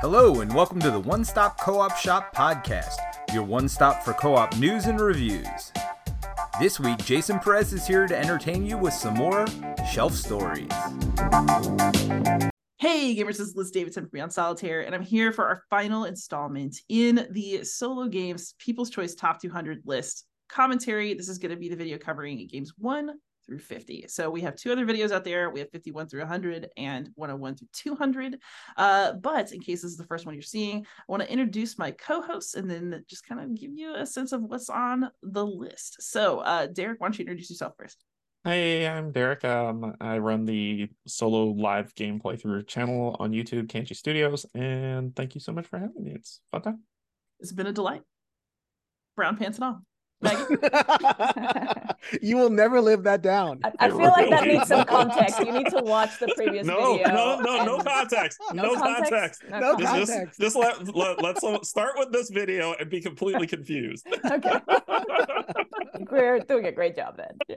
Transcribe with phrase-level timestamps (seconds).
[0.00, 2.98] Hello, and welcome to the One Stop Co op Shop podcast,
[3.32, 5.72] your one stop for co op news and reviews.
[6.60, 9.46] This week, Jason Perez is here to entertain you with some more
[9.90, 10.68] shelf stories.
[12.76, 16.04] Hey gamers, this is Liz Davidson from Beyond Solitaire, and I'm here for our final
[16.04, 21.14] installment in the Solo Games People's Choice Top 200 list commentary.
[21.14, 23.12] This is going to be the video covering games 1
[23.46, 24.06] through 50.
[24.08, 25.50] So we have two other videos out there.
[25.50, 28.38] We have 51 through 100 and 101 through 200.
[28.76, 31.78] Uh, but in case this is the first one you're seeing, I want to introduce
[31.78, 35.46] my co-hosts and then just kind of give you a sense of what's on the
[35.46, 36.02] list.
[36.02, 38.04] So uh, Derrick, why don't you introduce yourself first?
[38.44, 39.44] Hey, I'm Derrick.
[39.44, 45.34] Um, I run the solo live game playthrough channel on YouTube, Canje Studios, and thank
[45.34, 46.12] you so much for having me.
[46.12, 46.82] It's fun time.
[47.40, 48.02] It's been a delight.
[49.16, 49.80] Brown pants and all.
[52.22, 53.60] you will never live that down.
[53.62, 55.38] I, I feel like that needs some context.
[55.40, 57.08] You need to watch the previous no, video.
[57.08, 58.38] No, no, no context.
[58.52, 59.42] No, no context.
[59.50, 59.92] No, no context.
[59.92, 60.38] context.
[60.38, 64.06] Just, just let, let, let's start with this video and be completely confused.
[64.24, 64.60] okay.
[66.10, 67.36] We're doing a great job then.
[67.48, 67.56] Yeah.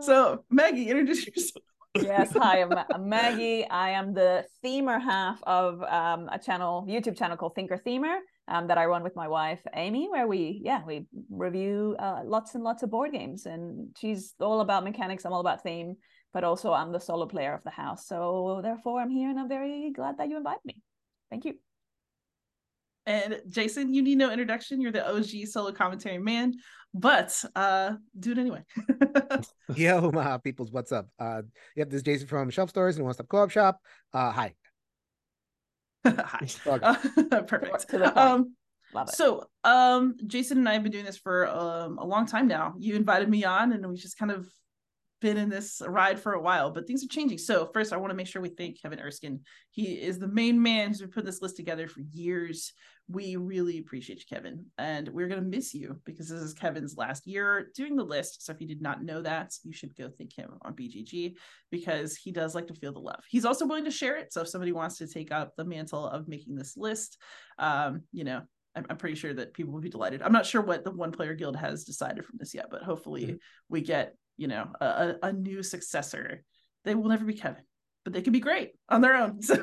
[0.00, 1.64] So, Maggie, introduce yourself.
[1.94, 3.66] yes, hi, I'm, I'm, Maggie.
[3.68, 8.66] I am the themer half of um, a channel, YouTube channel called Thinker Themer, um,
[8.68, 12.64] that I run with my wife Amy, where we, yeah, we review uh, lots and
[12.64, 15.24] lots of board games, and she's all about mechanics.
[15.24, 15.96] I'm all about theme,
[16.32, 18.06] but also I'm the solo player of the house.
[18.06, 20.82] So therefore, I'm here, and I'm very glad that you invited me.
[21.30, 21.54] Thank you.
[23.06, 24.80] And Jason, you need no introduction.
[24.80, 26.54] You're the OG solo commentary man,
[26.92, 28.64] but uh, do it anyway.
[29.74, 31.08] Yo, my peoples, what's up?
[31.18, 31.42] Uh,
[31.74, 33.80] yep, this is Jason from Shelf Stories and One Stop Co-op Shop.
[34.12, 34.54] Uh, hi.
[36.24, 36.46] hi.
[37.46, 37.88] Perfect.
[37.90, 38.16] To the point.
[38.16, 38.54] Um,
[38.94, 39.14] Love it.
[39.14, 42.74] so, um, Jason and I have been doing this for um, a long time now.
[42.78, 44.48] You invited me on, and we just kind of
[45.20, 47.38] been in this ride for a while, but things are changing.
[47.38, 49.40] So, first, I want to make sure we thank Kevin Erskine.
[49.70, 52.72] He is the main man who's been putting this list together for years.
[53.10, 57.26] We really appreciate you, Kevin, and we're gonna miss you because this is Kevin's last
[57.26, 58.44] year doing the list.
[58.44, 61.34] So, if you did not know that, you should go thank him on BGG
[61.70, 63.22] because he does like to feel the love.
[63.28, 64.32] He's also willing to share it.
[64.32, 67.16] So, if somebody wants to take up the mantle of making this list,
[67.58, 68.42] um, you know,
[68.88, 70.22] I'm, pretty sure that people will be delighted.
[70.22, 73.26] I'm not sure what the one player guild has decided from this yet, but hopefully
[73.26, 73.36] Mm-hmm.
[73.68, 76.44] we get, you know, a, a, new successor.
[76.84, 77.62] They will never be Kevin,
[78.04, 79.40] but they can be great on their own.
[79.42, 79.56] So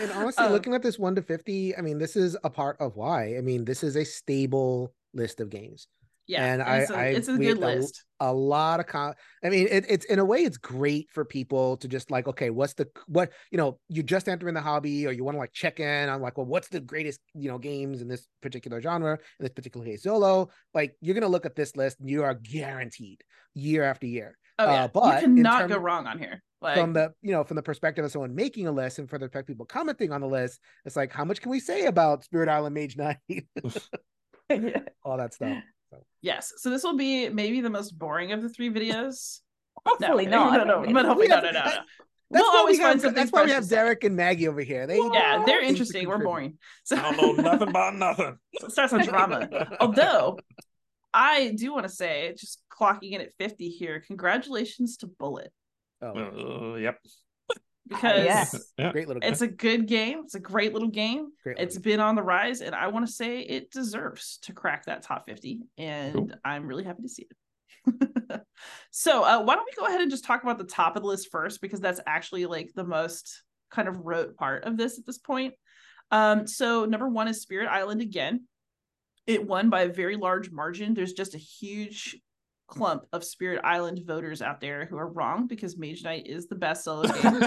[0.00, 2.76] And honestly, Um, looking at this one to fifty, I mean, this is a part
[2.80, 3.36] of why.
[3.36, 5.88] I mean, this is a stable list of games.
[6.26, 8.04] Yeah, And I- it's a, it's a good list.
[8.20, 9.14] a lot of con
[9.44, 12.48] i mean it, it's in a way it's great for people to just like okay
[12.50, 15.52] what's the what you know you're just entering the hobby or you want to like
[15.52, 19.12] check in on like well what's the greatest you know games in this particular genre
[19.12, 22.34] in this particular case solo like you're gonna look at this list and you are
[22.34, 23.22] guaranteed
[23.54, 26.42] year after year Oh yeah, uh, but you cannot go wrong on here.
[26.62, 29.18] Like from the you know from the perspective of someone making a list and for
[29.18, 32.24] the fact people commenting on the list it's like how much can we say about
[32.24, 33.18] spirit island mage knight
[34.50, 34.80] yeah.
[35.04, 35.58] all that stuff
[36.26, 39.40] yes, so this will be maybe the most boring of the three videos.
[39.86, 40.66] Hopefully no, not.
[40.66, 41.70] No, no, but hopefully We no, have- no, no, no.
[42.28, 43.68] That's We'll always we find something that's why we have.
[43.68, 44.88] Derrick and Maggie over here.
[44.88, 46.08] They Yeah, they're interesting.
[46.08, 46.58] We're boring.
[46.82, 48.36] So I don't know nothing about nothing.
[48.68, 49.48] start some drama.
[49.80, 50.40] Although
[51.14, 55.52] I do want to say, just clocking in at 50 here, congratulations to Bullet
[56.02, 56.98] Oh, Uh, yep.
[57.88, 58.72] Because yes.
[58.78, 58.92] Yeah.
[58.92, 59.20] great little.
[59.20, 59.32] game.
[59.32, 60.20] it's a good game.
[60.24, 61.28] It's a great little game.
[61.42, 64.52] great It's little- been on the rise, and I want to say it deserves to
[64.52, 65.60] crack that top 50.
[65.78, 66.30] And Cool.
[66.44, 67.36] I'm really happy to see it.
[68.90, 71.08] so, uh, why don't we go ahead and just talk about the top of the
[71.08, 75.06] list first, because that's actually like the most kind of rote part of this at
[75.06, 75.54] this point.
[76.10, 78.46] Um, so, number one is Spirit Island again.
[79.26, 80.94] It won by a very large margin.
[80.94, 82.16] There's just a huge
[82.66, 86.54] clump of Spirit Island voters out there who are wrong because Mage Knight is the
[86.54, 87.42] best solo game.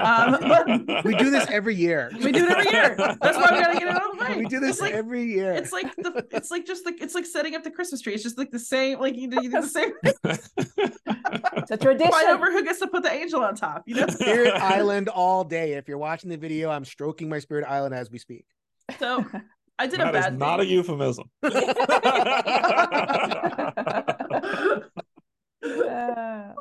[0.00, 0.38] Um,
[1.04, 2.10] we do this every year.
[2.22, 2.94] we do it every year.
[2.96, 4.38] That's why we gotta get it out of the way.
[4.38, 5.52] We do this like every year.
[5.52, 8.14] it's like the it's like just like it's like setting up the Christmas tree.
[8.14, 8.98] It's just like the same.
[8.98, 9.92] Like you do, you do the same.
[10.04, 12.10] It's a tradition.
[12.10, 13.82] Fight over who gets to put the angel on top.
[13.86, 14.06] You know.
[14.08, 15.74] Spirit Island all day.
[15.74, 18.44] If you're watching the video, I'm stroking my Spirit Island as we speak.
[18.98, 19.24] So
[19.78, 21.30] I did a That is bad not a euphemism.
[25.62, 26.54] Uh,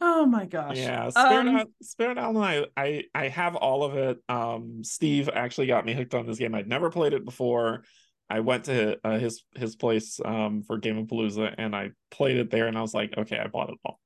[0.00, 0.76] oh my gosh.
[0.76, 2.66] Yeah, Spirit, Um, Island, Spirit Island.
[2.76, 4.18] I, I I have all of it.
[4.28, 6.54] Um, Steve actually got me hooked on this game.
[6.54, 7.84] I'd never played it before.
[8.28, 12.38] I went to uh, his his place um for Game of Palooza and I played
[12.38, 14.00] it there and I was like, okay, I bought it all.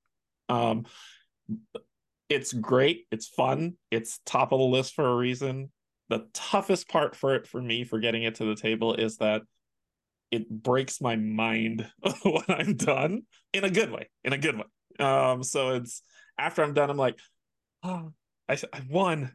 [0.49, 0.87] Um,
[2.29, 3.06] it's great.
[3.11, 3.75] It's fun.
[3.90, 5.70] It's top of the list for a reason.
[6.08, 9.43] The toughest part for it for me for getting it to the table is that
[10.31, 11.88] it breaks my mind
[12.23, 14.08] when I'm done in a good way.
[14.25, 14.64] In a good way.
[15.05, 16.02] Um, so it's
[16.38, 17.19] after I'm done, I'm like,
[17.82, 18.12] oh,
[18.49, 19.34] I, I won.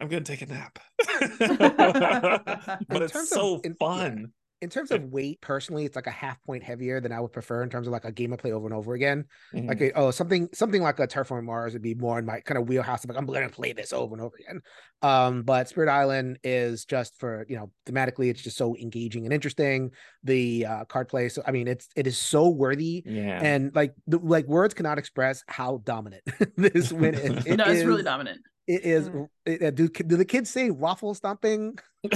[0.00, 0.78] I'm gonna take a nap.
[0.98, 3.86] but In it's terms of- so in- yeah.
[3.86, 4.32] fun.
[4.60, 7.62] In terms of weight, personally, it's like a half point heavier than I would prefer
[7.62, 9.24] in terms of like a game I play over and over again.
[9.54, 9.68] Mhm.
[9.68, 12.68] Like, oh, something something like a Terraforming Mars would be more in my kind of
[12.68, 13.04] wheelhouse.
[13.04, 14.60] Of like, I'm going to play this over and over again.
[15.02, 19.32] Um, but Spirit Island is just for you know thematically, it's just so engaging and
[19.32, 19.92] interesting.
[20.24, 23.02] The uh, card play, so I mean, it's it is so worthy.
[23.06, 23.40] yeah.
[23.42, 26.22] And like the like words cannot express how dominant
[26.56, 27.46] this win is.
[27.46, 28.40] It no, it's really dominant.
[28.68, 29.08] It is.
[29.08, 29.28] Mm.
[29.46, 31.78] it- do do the kids say waffle stomping?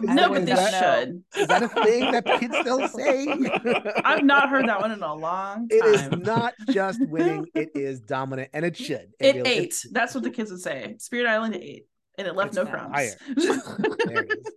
[0.00, 1.22] No, but they that- should.
[1.36, 3.28] Is that a thing that kids still say?
[4.04, 5.78] I've not heard that one in a long time.
[5.78, 9.10] It is not just winning; it is dominant, and it should.
[9.20, 9.86] It really- ate.
[9.92, 10.96] That's what the kids would say.
[10.98, 11.86] Spirit Island ate,
[12.18, 13.14] and it left no crumbs.
[13.36, 14.52] There it is.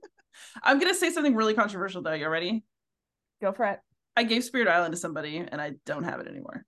[0.63, 2.13] I'm gonna say something really controversial though.
[2.13, 2.63] You ready?
[3.41, 3.79] Go for it.
[4.15, 6.65] I gave Spirit Island to somebody, and I don't have it anymore.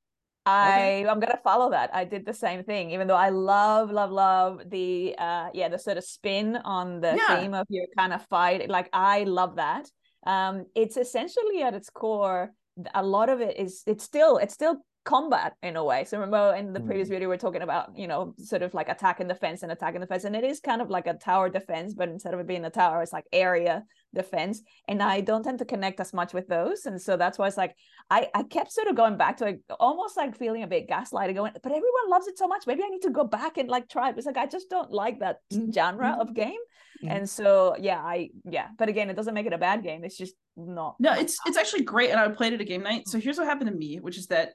[0.49, 1.89] I I'm gonna follow that.
[1.93, 5.77] I did the same thing, even though I love, love, love the uh yeah, the
[5.77, 7.27] sort of spin on the Yeah.
[7.27, 8.69] theme of your kind of fight.
[8.69, 9.89] Like I love that.
[10.25, 12.51] Um it's essentially at its core,
[12.93, 14.77] a lot of it is it's still it's still
[15.07, 16.03] combat in a way.
[16.03, 17.11] So remember in the previous mm.
[17.11, 19.95] video we are talking about, you know, sort of like attack and defense and attack
[19.95, 20.25] and defense.
[20.25, 22.69] And it is kind of like a tower defense, but instead of it being a
[22.69, 23.83] tower, it's like area
[24.13, 24.61] defense.
[24.89, 26.85] And I don't tend to connect as much with those.
[26.85, 27.73] And so that's why it's like
[28.09, 31.35] I, I kept sort of going back to it, almost like feeling a bit gaslighted,
[31.35, 32.67] going, but everyone loves it so much.
[32.67, 34.17] Maybe I need to go back and like try it.
[34.17, 35.71] It's like I just don't like that mm-hmm.
[35.71, 36.33] genre of mm-hmm.
[36.33, 36.59] game.
[37.03, 37.11] Mhm.
[37.11, 38.67] And so yeah, I yeah.
[38.77, 40.03] But again, it doesn't make it a bad game.
[40.03, 43.07] It's just not No, it's it's actually great, and I played it a game night.
[43.07, 44.53] So here's what happened to me, which is that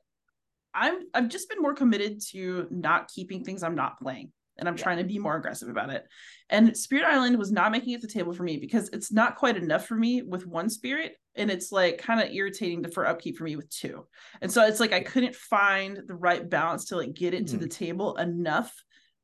[0.75, 4.77] I'm I've just been more committed to not keeping things I'm not playing, and I'm
[4.77, 4.83] Yeah.
[4.83, 6.07] trying to be more aggressive about it.
[6.51, 9.37] And Spirit Island was not making it to the table for me because it's not
[9.37, 13.07] quite enough for me with one spirit, and it's like kind of irritating to, for
[13.07, 14.07] upkeep for me with two.
[14.41, 17.57] And so it's like I couldn't find the right balance to like get it to
[17.57, 17.61] Mhm.
[17.61, 18.75] the table enough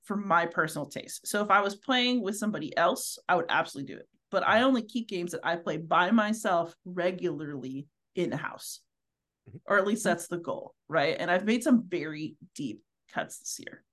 [0.04, 1.26] for my personal taste.
[1.26, 4.08] So if I was playing with somebody else, I would absolutely do it.
[4.30, 8.80] But I only keep games that I play by myself regularly in house.
[9.66, 11.16] Or at least that's the goal, right?
[11.18, 13.84] And I've made some very deep cuts this year.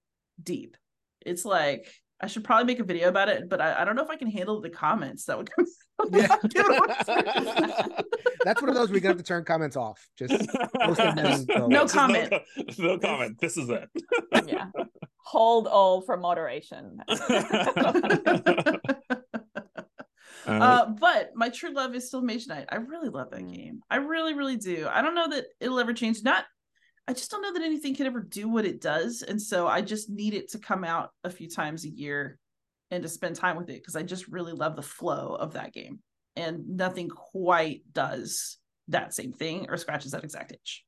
[0.41, 0.77] Deep.
[1.25, 1.87] It's like
[2.21, 4.15] I should probably make a video about it, but I, I don't know if I
[4.15, 5.65] can handle the comments that would come.
[6.11, 6.27] Yeah.
[6.49, 8.03] Give it away.
[8.43, 10.05] That's one of those we're gonna have to turn comments off.
[10.19, 10.33] Just
[10.81, 11.69] post them.
[11.69, 12.31] No comment.
[12.31, 13.39] co- No, comment.
[13.39, 13.89] This is it.
[14.45, 14.67] yeah.
[15.23, 16.99] Hold all for moderation.
[20.47, 22.67] Uh, uh, but my true love is still Mage Knight.
[22.69, 23.55] I really love that Mm.
[23.55, 23.81] game.
[23.89, 24.87] I really, really do.
[24.89, 26.23] I don't know that it'll ever change.
[26.23, 26.45] Not,
[27.07, 29.81] I just don't know that anything can ever do what it does, and so I
[29.81, 32.39] just need it to come out a few times a year,
[32.91, 35.73] and to spend time with it because I just really love the flow of that
[35.73, 35.99] game,
[36.35, 38.57] and nothing quite does
[38.89, 40.85] that same thing or scratches that exact itch.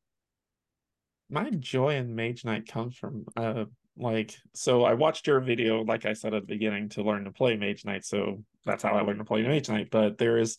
[1.29, 3.65] my joy in Mage Knight comes from uh
[3.97, 7.31] like so I watched your video like I said at the beginning to learn to
[7.31, 9.89] play Mage Knight so that's how I learned to play Mage Knight.
[9.91, 10.57] But there is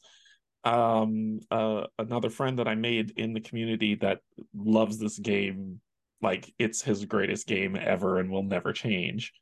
[0.64, 4.20] um uh another friend that I made in the community that
[4.54, 5.80] loves this game.
[6.20, 9.32] Like it's his greatest game ever and will never change.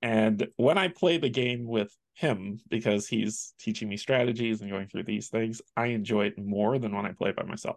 [0.00, 4.88] And when I play the game with him because he's teaching me strategies and going
[4.88, 7.76] through these things I enjoy it more than when I play by myself.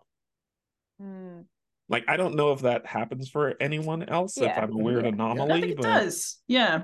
[1.02, 1.46] Mm.
[1.90, 4.38] Like I don't know if that happens for anyone else.
[4.38, 5.12] If I'm a weird Yeah.
[5.12, 6.38] anomaly, I think it but does.
[6.48, 6.84] Yeah.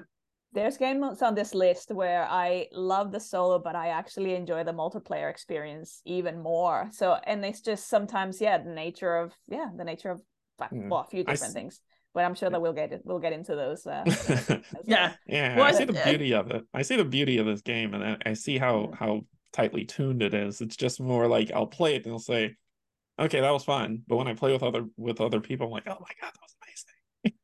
[0.53, 4.71] There's games on this list where I love the solo, but I actually enjoy the
[4.71, 6.89] multiplayer experience even more.
[6.93, 10.21] So, and it's just sometimes, yeah, the nature of, yeah, the nature of,
[10.71, 10.87] Mm.
[10.89, 11.81] well, a few different s- things.
[12.13, 13.01] But I'm sure that we'll get it.
[13.03, 13.85] We'll get into those.
[13.85, 14.61] Uh, as well.
[14.85, 15.13] Yeah.
[15.27, 16.63] yeah, Well, I I see the uh, beauty of it.
[16.73, 18.95] I see the beauty of this game, and I, I see how Mm.
[18.95, 20.61] how tightly tuned it is.
[20.61, 22.55] It's just more like I'll play it and I'll say,
[23.19, 25.87] "Okay, that was fun," but when I play with other with other people, I'm like,
[25.87, 26.55] "Oh my god, that was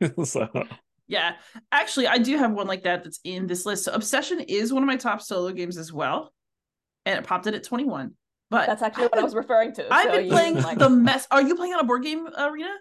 [0.10, 0.66] amazing." so
[1.08, 1.36] Yeah,
[1.72, 3.86] actually, I do have one like that that's in this list.
[3.86, 6.34] So Obsession is one of my top solo games as well,
[7.06, 8.14] and it popped it at 21.
[8.50, 9.94] But That's actually what I was referring to.
[9.94, 11.26] I've So been playing like- the mess.
[11.32, 12.74] Are you playing on a board game arena?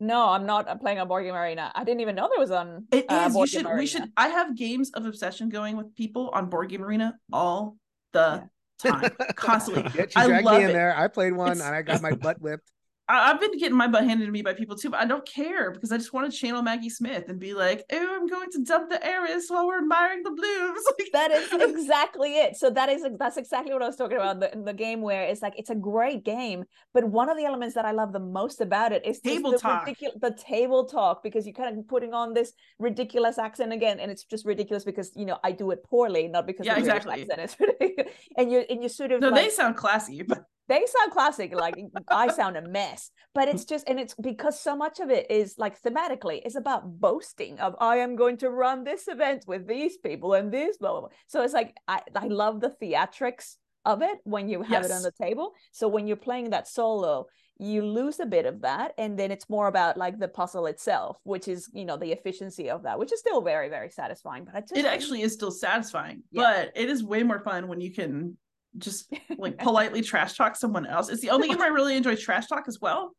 [0.00, 0.66] No, I'm not.
[0.66, 1.70] I'm playing on Board Game Arena.
[1.74, 2.86] I didn't even know there was on.
[2.90, 3.26] It uh, is.
[3.28, 3.66] You Board should.
[3.66, 4.10] Game We should.
[4.16, 7.76] I have games of Obsession going with people on Board Game Arena all
[8.14, 8.48] the
[8.82, 9.82] time, constantly.
[9.94, 10.72] Yeah, she I love me in it.
[10.72, 10.96] there.
[10.96, 12.70] I played one It's- and I got my butt whipped.
[13.10, 15.26] I, I've been getting my butt handed to me by people too, but I don't
[15.26, 18.50] care because I just want to channel Maggie Smith and be like, "Oh, I'm going
[18.52, 20.80] to dump the heiress while we're admiring the blooms."
[21.12, 22.56] That is exactly it.
[22.56, 25.02] So that is that's exactly what I was talking about in the, in the game
[25.02, 26.64] where it's like it's a great game,
[26.94, 29.58] but one of the elements that I love the most about it is Table the
[29.58, 29.86] talk.
[29.86, 34.10] ridiculous the table talk because you're kind of putting on this ridiculous accent again, and
[34.10, 37.22] it's just ridiculous because you know I do it poorly, not because Yeah, exactly.
[37.22, 37.40] accent.
[37.40, 38.12] It's ridiculous.
[38.36, 41.54] and you and you sort of no, like, they sound classy, but they sound classic
[41.54, 41.74] like
[42.08, 45.56] i sound a mess but it's just and it's because so much of it is
[45.58, 49.98] like thematically it's about boasting of i am going to run this event with these
[49.98, 51.08] people and this blah blah, blah.
[51.26, 54.86] so it's like i i love the theatrics of it when you have yes.
[54.86, 57.26] it on the table so when you're playing that solo
[57.58, 61.18] you lose a bit of that and then it's more about like the puzzle itself
[61.24, 64.68] which is you know the efficiency of that which is still very very satisfying but
[64.68, 66.42] just, it actually is still satisfying yeah.
[66.42, 68.36] but it is way more fun when you can
[68.78, 72.46] just like politely trash talk someone else it's the only game i really enjoy trash
[72.46, 73.12] talk as well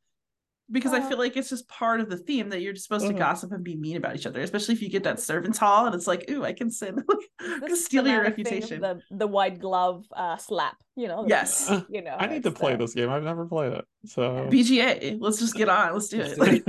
[0.71, 1.09] because uh, I uh-huh.
[1.09, 3.13] feel like it's just part of the theme that you're supposed uh-huh.
[3.13, 5.85] to gossip and be mean about each other, especially if you get that servants hall
[5.85, 7.03] and it's like, ooh, I can sin,
[7.73, 8.81] steal your reputation.
[8.81, 11.25] The the white glove uh, slap, you know.
[11.27, 12.15] Yes, you know.
[12.19, 12.79] I need to play the...
[12.79, 13.09] this game.
[13.09, 15.17] I've never played it, so BGA.
[15.19, 15.93] Let's just get on.
[15.93, 16.37] Let's do it.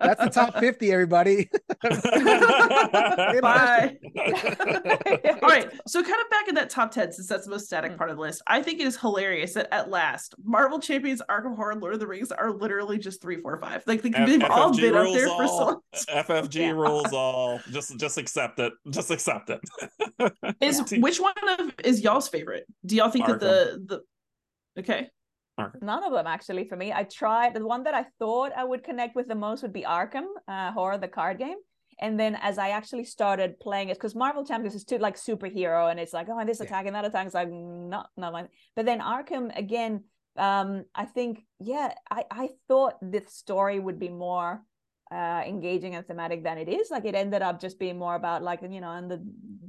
[0.00, 1.48] That's the top fifty, everybody.
[3.40, 3.96] Bye.
[5.42, 7.92] All right, so kind of back in that top ten, since that's the most static
[7.92, 7.98] mm.
[7.98, 11.56] part of the list, I think it is hilarious that at last Marvel Champions, Arkham
[11.56, 13.82] Horror, Lord of the Rings are literally just three, four, five.
[13.86, 15.38] Like they've F- all been up there all.
[15.38, 15.54] for so.
[15.54, 15.80] long
[16.24, 16.70] FFG yeah.
[16.70, 17.60] rules all.
[17.70, 18.72] Just just accept it.
[18.90, 19.60] Just accept it.
[20.60, 22.66] is which one of is y'all's favorite?
[22.84, 23.40] Do y'all think Arkham.
[23.40, 24.02] that the
[24.76, 25.08] the okay?
[25.58, 25.82] Arkham.
[25.82, 26.92] None of them actually for me.
[26.92, 29.82] I tried the one that I thought I would connect with the most would be
[29.82, 31.56] Arkham uh, Horror, the card game.
[31.98, 35.90] And then as I actually started playing it, because Marvel Champions is too like superhero,
[35.90, 37.24] and it's like, oh, this attack and that attack.
[37.26, 38.46] It's like not not my.
[38.74, 40.04] But then Arkham again,
[40.36, 44.60] um, I think yeah, I I thought this story would be more
[45.12, 48.42] uh engaging and thematic than it is like it ended up just being more about
[48.42, 49.22] like you know and the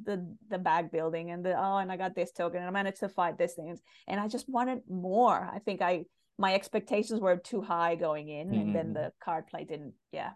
[0.03, 2.99] the the bag building and the oh and i got this token and i managed
[2.99, 6.03] to fight this things and i just wanted more i think i
[6.39, 8.61] my expectations were too high going in mm-hmm.
[8.61, 8.93] and then mm-hmm.
[8.93, 10.31] the card play didn't yeah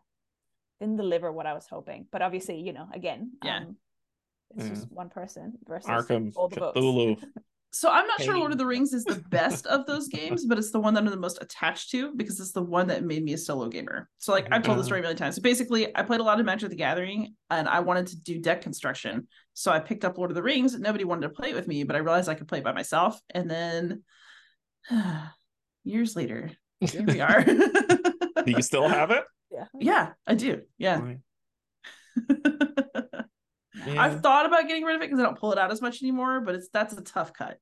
[0.80, 3.76] didn't deliver what i was hoping but obviously you know again yeah um,
[4.56, 4.74] it's yeah.
[4.74, 7.18] just one person versus arkham all the Cthulhu.
[7.74, 10.58] So I'm not sure Lord of the Rings is the best of those games, but
[10.58, 13.24] it's the one that I'm the most attached to because it's the one that made
[13.24, 14.10] me a solo gamer.
[14.18, 15.38] So like I've told the story a million times.
[15.38, 18.40] So basically, I played a lot of Magic the Gathering, and I wanted to do
[18.40, 19.28] deck construction.
[19.54, 20.78] So I picked up Lord of the Rings.
[20.78, 22.74] Nobody wanted to play it with me, but I realized I could play it by
[22.74, 23.18] myself.
[23.30, 24.04] And then
[25.86, 26.52] years later,
[26.82, 27.42] here we are.
[27.42, 28.02] do
[28.48, 29.24] you still have it?
[29.50, 30.64] Yeah, yeah, I do.
[30.78, 31.14] Yeah.
[33.86, 34.02] Yeah.
[34.02, 36.02] I've thought about getting rid of it because I don't pull it out as much
[36.02, 37.58] anymore, but it's that's a tough cut.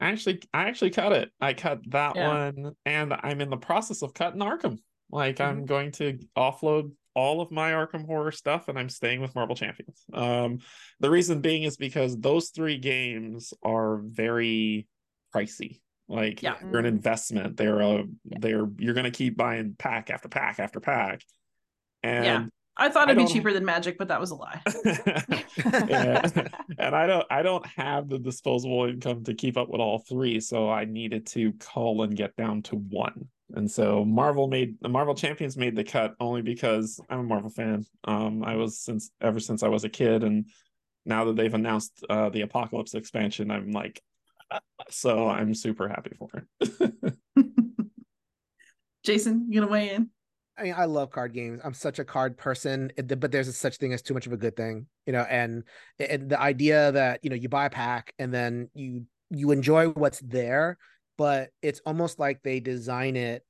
[0.00, 1.30] I actually I actually cut it.
[1.40, 2.28] I cut that yeah.
[2.28, 4.78] one and I'm in the process of cutting Arkham.
[5.10, 5.50] Like mm-hmm.
[5.50, 9.54] I'm going to offload all of my Arkham horror stuff and I'm staying with Marvel
[9.54, 10.02] Champions.
[10.12, 10.58] Um
[10.98, 14.88] the reason being is because those three games are very
[15.34, 15.80] pricey.
[16.08, 16.56] Like yeah.
[16.60, 17.56] they're an investment.
[17.56, 18.38] They're a yeah.
[18.40, 21.22] they're you're gonna keep buying pack after pack after pack.
[22.02, 22.44] And yeah.
[22.76, 24.62] I thought it'd be cheaper than Magic, but that was a lie.
[26.78, 30.40] and I don't I don't have the disposable income to keep up with all three,
[30.40, 33.28] so I needed to call and get down to one.
[33.54, 37.50] And so Marvel made the Marvel Champions made the cut only because I'm a Marvel
[37.50, 37.84] fan.
[38.04, 40.46] Um, I was since ever since I was a kid, and
[41.04, 44.00] now that they've announced uh, the Apocalypse expansion, I'm like,
[44.90, 47.14] so I'm super happy for it.
[49.04, 50.10] Jason, you gonna weigh in?
[50.58, 51.60] I mean, I love card games.
[51.64, 54.36] I'm such a card person, but there's a such thing as too much of a
[54.36, 55.22] good thing, you know.
[55.22, 55.64] And
[55.98, 59.88] and the idea that you know you buy a pack and then you you enjoy
[59.88, 60.76] what's there,
[61.16, 63.44] but it's almost like they design it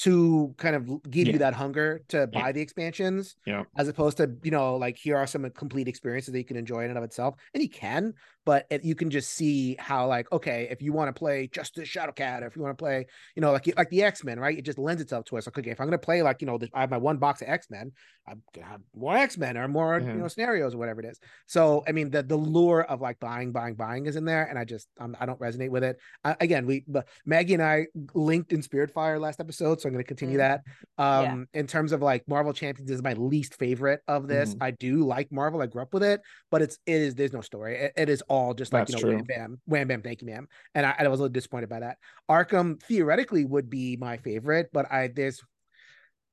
[0.00, 1.32] to kind of give yeah.
[1.34, 2.52] you that hunger to buy yeah.
[2.52, 6.32] the expansions yeah as opposed to you know like here are some uh, complete experiences
[6.32, 8.14] that you can enjoy in and of itself and you can
[8.44, 11.88] but it, you can just see how like okay if you want to play Justice
[11.88, 13.06] Shadowcat or if you want to play
[13.36, 14.58] you know like like the x-men right?
[14.58, 16.46] It just lends itself to us like okay if i'm going to play like you
[16.46, 17.92] know i have my one box of x-men
[18.28, 21.18] i'm gonna have more x-men or more you know scenarios or whatever it is.
[21.46, 24.58] So i mean the the lure of like buying buying buying is in there and
[24.58, 25.98] i just I'm, i do not resonate with it.
[26.24, 26.84] I, again we
[27.26, 30.38] maggie and i linked in Spirit Fire last episode so i'm going to continue mm.
[30.38, 30.60] that.
[30.98, 31.60] Um yeah.
[31.60, 34.54] in terms of like marvel champions is my least favorite of this.
[34.54, 34.62] Mm.
[34.62, 35.62] i do like marvel.
[35.62, 36.20] I grew up with it
[36.50, 37.76] but it's it is there's no story.
[37.76, 40.26] It, it is all just like That's you know, wham bam, wham bam, thank you,
[40.26, 40.48] ma'am.
[40.74, 41.98] And I, I was a little disappointed by that.
[42.30, 45.42] Arkham theoretically would be my favorite, but I there's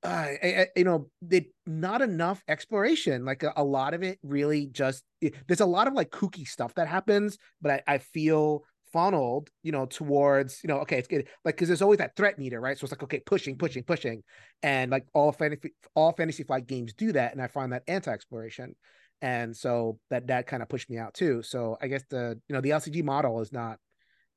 [0.02, 3.26] uh, I, I, you know, they not enough exploration.
[3.26, 6.48] Like a, a lot of it really just it, there's a lot of like kooky
[6.48, 8.64] stuff that happens, but I, I feel
[8.94, 11.28] funneled, you know, towards, you know, okay, it's good.
[11.44, 12.78] Like, cause there's always that threat meter, right?
[12.80, 14.24] So it's like, okay, pushing, pushing, pushing.
[14.64, 17.34] And like all fantasy, all fantasy flight games do that.
[17.34, 18.74] And I find that anti-exploration
[19.22, 22.54] and so that that kind of pushed me out too so i guess the you
[22.56, 23.78] know the lcg model is not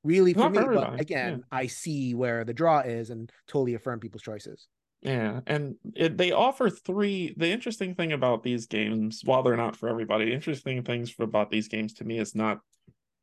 [0.02, 1.58] really for not me but again yeah.
[1.58, 4.66] i see where the draw is and totally affirm people's choices
[5.00, 9.76] yeah and it, they offer three the interesting thing about these games while they're not
[9.76, 12.58] for everybody interesting things about these games to me is not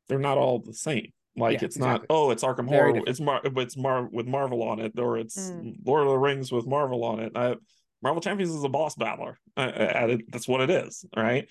[0.08, 3.08] they're not all the same Like Yeah, it's not oh it's Arkham Very Horror different.
[3.08, 5.76] it's Mar it's Mar with Marvel on it or it's Mm.
[5.84, 7.32] Lord of the Rings with Marvel on it.
[7.36, 7.54] I,
[8.02, 9.38] Marvel Champions is a boss battler.
[9.56, 11.48] Uh, it, that's what it is, right?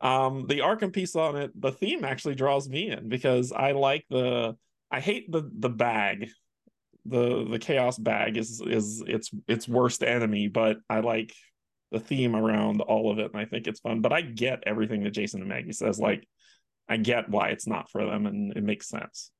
[0.00, 4.04] Um, the Arkham piece on it, the theme actually draws me in because I like
[4.10, 4.56] the
[4.90, 6.28] I hate the the bag.
[7.06, 11.34] The the chaos bag is is its its worst enemy, but I like
[11.92, 14.00] the theme around all of it and I think it's fun.
[14.00, 15.98] But I get everything that Jason and Maggie says.
[15.98, 16.26] Like
[16.88, 19.30] I get why it's not for them and it makes sense.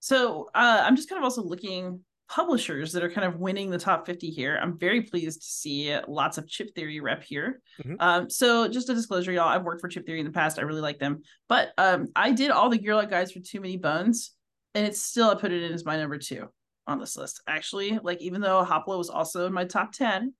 [0.00, 3.78] So uh, I'm just kind of also looking publishers that are kind of winning the
[3.78, 4.56] top 50 here.
[4.62, 7.60] I'm very pleased to see lots of Chip Theory rep here.
[7.82, 7.96] Mhm.
[7.98, 10.58] Um, so just a disclosure, y'all, I've worked for Chip Theory in the past.
[10.58, 13.76] I really like them, but um, I did all the Gearloc guides for Too Many
[13.76, 14.30] Bones,
[14.76, 16.46] and it's still I put it in as my number two
[16.86, 17.42] on this list.
[17.48, 20.32] Actually, like even though Hoplo was also in my top 10.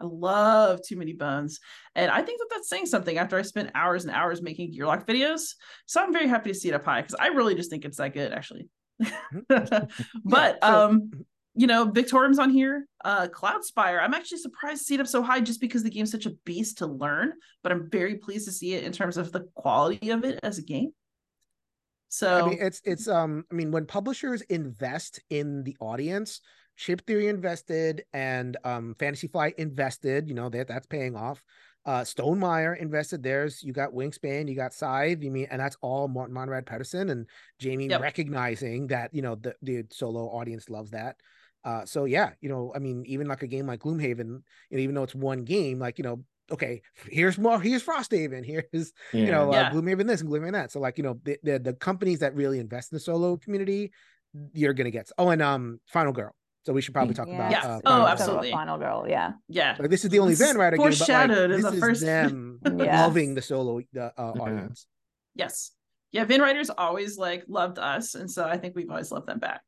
[0.00, 1.58] I love Too Many Bones.
[1.96, 5.04] And I think that that's saying something after I spent hours and hours making Gearloc
[5.08, 5.56] videos.
[5.86, 7.96] So I'm very happy to see it up high because I really just think it's
[7.96, 8.68] that good, actually.
[9.48, 9.88] but
[10.24, 11.10] so- um
[11.58, 15.22] you know Victorum's on here uh cloudspire i'm actually surprised to see it up so
[15.22, 18.52] high just because the game's such a beast to learn but i'm very pleased to
[18.52, 20.92] see it in terms of the quality of it as a game
[22.08, 23.44] so I mean, it's it's um.
[23.52, 26.40] I mean, when publishers invest in the audience,
[26.76, 30.26] Chip Theory invested and um, Fantasy Flight invested.
[30.26, 31.44] You know that that's paying off.
[31.84, 33.62] Uh, Stonemaier invested theirs.
[33.62, 35.22] You got Wingspan, you got Scythe.
[35.22, 37.26] You mean, and that's all Morten Monrad Pedersen and
[37.58, 38.00] Jamie Yep.
[38.00, 41.16] recognizing that you know the the solo audience loves that.
[41.68, 44.28] Uh, so yeah, you know, I mean, even like a game like Gloomhaven,
[44.70, 46.16] you know, even though it's one game, like you know,
[46.50, 49.24] okay, here's more, here's Frosthaven, here's Yeah.
[49.26, 49.60] you know, Yeah.
[49.68, 50.70] uh, Gloomhaven this and Gloomhaven that.
[50.72, 53.82] So like, you know, the, the the companies that really invest in the solo community,
[54.60, 55.10] you're gonna get.
[55.18, 56.32] Oh, and um, Final Girl.
[56.66, 57.50] So we should probably talk about.
[57.50, 57.62] Yeah.
[57.64, 58.08] Uh, Oh, Final Girl.
[58.14, 58.50] absolutely.
[58.50, 59.32] Final girl, yeah.
[59.48, 61.60] yeah Like, this is the only This is Van Ryder game, but like, foreshadowed in
[61.62, 63.00] this the is first- them Yes.
[63.06, 64.42] loving the solo the uh, Yeah.
[64.42, 64.86] audience.
[65.34, 65.72] yes
[66.12, 69.38] yeah Van Ryders always like loved us and so i think we've always loved them
[69.38, 69.60] back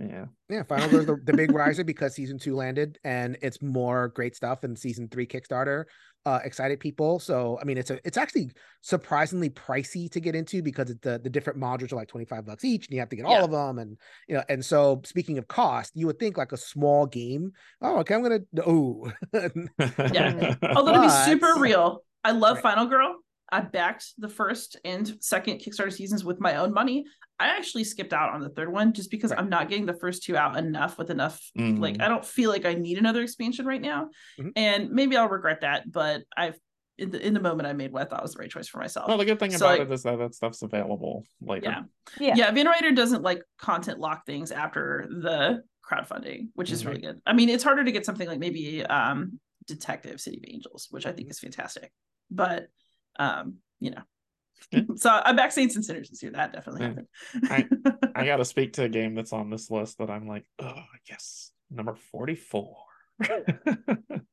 [0.00, 0.24] Yeah.
[0.48, 4.34] Yeah, Final Girl's the, the big riser because season two landed and it's more great
[4.34, 5.84] stuff and season three Kickstarter
[6.26, 7.18] uh excited people.
[7.18, 11.18] So I mean it's a it's actually surprisingly pricey to get into because it, the
[11.18, 13.50] the different modules are like 25 bucks each and you have to get all of
[13.50, 13.96] them and
[14.28, 17.98] you know and so speaking of cost, you would think like a small game, oh
[17.98, 19.10] okay, I'm gonna oh
[20.12, 20.54] Yeah.
[20.74, 22.62] although to be super real i love Right.
[22.62, 23.16] final girl
[23.52, 27.04] i backed the first and second kickstarter seasons with my own money
[27.38, 29.40] i actually skipped out on the third one just because Right.
[29.40, 32.02] i'm not getting the first two out enough with enough like Mhm.
[32.02, 34.52] i don't feel like i need another expansion right now Mhm.
[34.56, 36.58] and maybe i'll regret that but i've
[36.98, 38.78] in the, in the moment i made what i thought was the right choice for
[38.78, 41.70] myself well, the good thing So, about like- it is that that stuff's available later.
[41.70, 41.82] yeah
[42.20, 42.34] Yeah.
[42.36, 46.86] yeah Van Ryder doesn't like content lock things after the crowdfunding which is Mhm.
[46.88, 50.44] really good i mean it's harder to get something like maybe um detective city of
[50.52, 51.90] angels which i think is fantastic
[52.30, 52.68] but
[53.20, 54.02] um you know
[54.72, 54.82] Yeah.
[54.96, 57.48] so i back saints and sinners this year that definitely Yeah.
[57.48, 60.44] happened I got to speak to a game that's on this list that I'm like,
[60.58, 62.76] oh yes, number 44.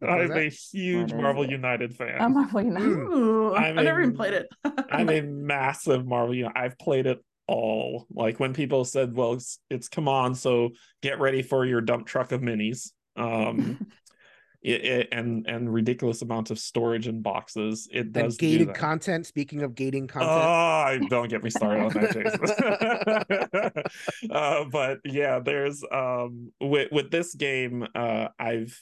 [0.01, 1.51] I'm a huge What is Marvel it?
[1.51, 2.21] United fan.
[2.21, 2.87] I'm Marvel United.
[2.87, 4.47] Ooh, I'm i've never even played it
[4.89, 6.57] I'm a massive Marvel United.
[6.57, 8.07] I've played it all.
[8.13, 10.71] Like when people said, "Well, it's, it's come on, so
[11.01, 13.87] get ready for your dump truck of minis." Um,
[14.61, 17.87] it, it- and and ridiculous amounts of storage in boxes.
[17.91, 18.75] It and does do gated that.
[18.75, 19.25] content.
[19.25, 23.83] Speaking of gating content, Oh, don't get me started on that, Jason.
[24.35, 28.79] uh, but yeah, there's um with with this game, uh, I've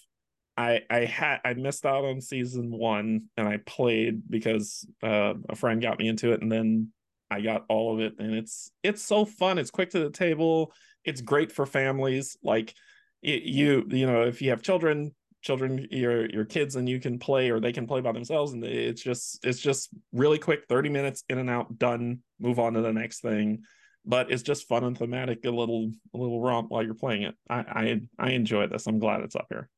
[0.57, 5.55] I I had I missed out on season one, and I played because uh, a
[5.55, 6.91] friend got me into it, and then
[7.29, 9.57] I got all of it, and it's it's so fun.
[9.57, 10.71] It's quick to the table.
[11.03, 12.37] It's great for families.
[12.41, 12.73] Like
[13.21, 15.13] y- you you know if you have children
[15.45, 18.63] children your your kids and you can play or they can play by themselves and
[18.63, 22.81] it's just it's just really quick 30 minutes in and out done move on to
[22.81, 23.61] the next thing.
[24.07, 27.35] But it's just fun and thematic a little a little romp while you're playing it.
[27.49, 28.87] I i, I enjoy this.
[28.87, 29.69] I'm glad it's up here.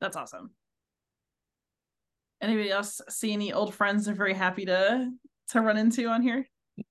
[0.00, 0.50] That's awesome.
[2.42, 5.10] Anybody else see any old friends they're very happy to
[5.50, 6.46] to run into on here?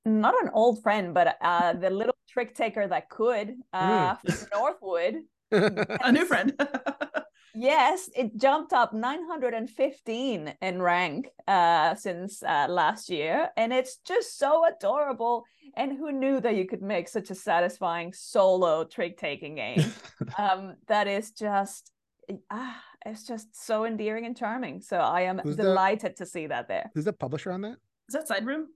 [0.06, 4.38] Not an old friend, but uh, the little trick taker that could uh, Mm.
[4.38, 5.16] from Northwood.
[5.52, 6.54] a new friend
[7.69, 14.38] Yes, it jumped up 915 in rank uh, since uh, last year, and it's just
[14.39, 15.43] so adorable.
[15.76, 19.84] And who knew that you could make such a satisfying solo trick taking game?
[20.38, 21.91] um, that is just,
[22.50, 24.80] ah, it's just so endearing and charming.
[24.80, 26.89] So I am Who's the- delighted to see that there.
[26.95, 27.76] Who's the publisher on that?
[28.08, 28.67] is that side room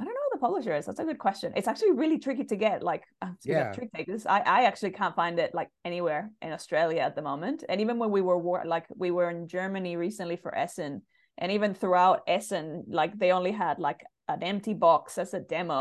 [0.00, 0.84] I don't know who the publisher is.
[0.86, 1.48] That's a good question.
[1.58, 2.76] It's actually really tricky to get.
[2.90, 3.04] Like,
[3.40, 3.72] speaking Yeah.
[3.76, 7.58] trick takers, I, I actually can't find it like anywhere in Australia at the moment.
[7.70, 10.92] And even when we were war- like we were in Germany recently for Essen,
[11.40, 14.00] and even throughout Essen, like they only had like
[14.34, 15.80] an empty box as a demo,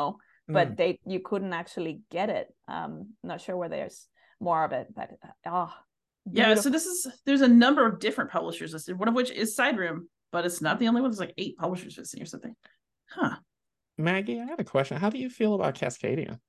[0.58, 0.78] but Mm.
[0.80, 2.48] they you couldn't actually get it.
[2.76, 2.92] Um,
[3.30, 3.98] not sure where there's
[4.40, 5.10] more of it, but
[5.46, 5.72] oh,
[6.40, 9.56] Yeah, so this is there's a number of different publishers listed, one of which is
[9.60, 10.00] Sideroom,
[10.34, 11.10] but it's not the only one.
[11.12, 12.56] There's like eight publishers listing or something.
[13.18, 13.36] Huh.
[14.02, 14.98] Maggie, I had a question.
[14.98, 16.40] How do you feel about Cascadia?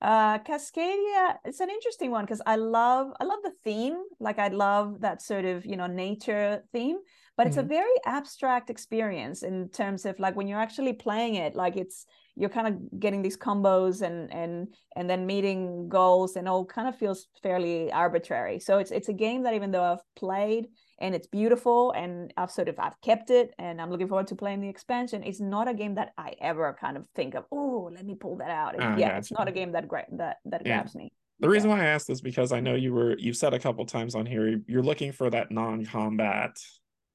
[0.00, 4.02] Uh, Cascadia, it's an interesting one because I love I love the theme.
[4.18, 6.98] Like I love that sort of you know nature theme,
[7.36, 7.68] but it's a Mhm.
[7.68, 11.54] very abstract experience in terms of like when you're actually playing it.
[11.54, 16.48] Like it's you're kind of getting these combos and and and then meeting goals and
[16.48, 18.58] all kind of feels fairly arbitrary.
[18.58, 20.68] So it's it's a game that even though I've played
[20.98, 24.36] and it's beautiful and I've sort of I've kept it and I'm looking forward to
[24.36, 25.22] playing the expansion.
[25.22, 27.44] It's not a game that I ever kind of think of.
[27.52, 28.76] Oh, let me pull that out.
[28.78, 30.78] Ah, yeah, it's not a game that that that Yeah.
[30.78, 31.12] grabs me.
[31.40, 33.84] The reason why I asked is because I know you were you've said a couple
[33.84, 36.56] times on here you're looking for that non-combat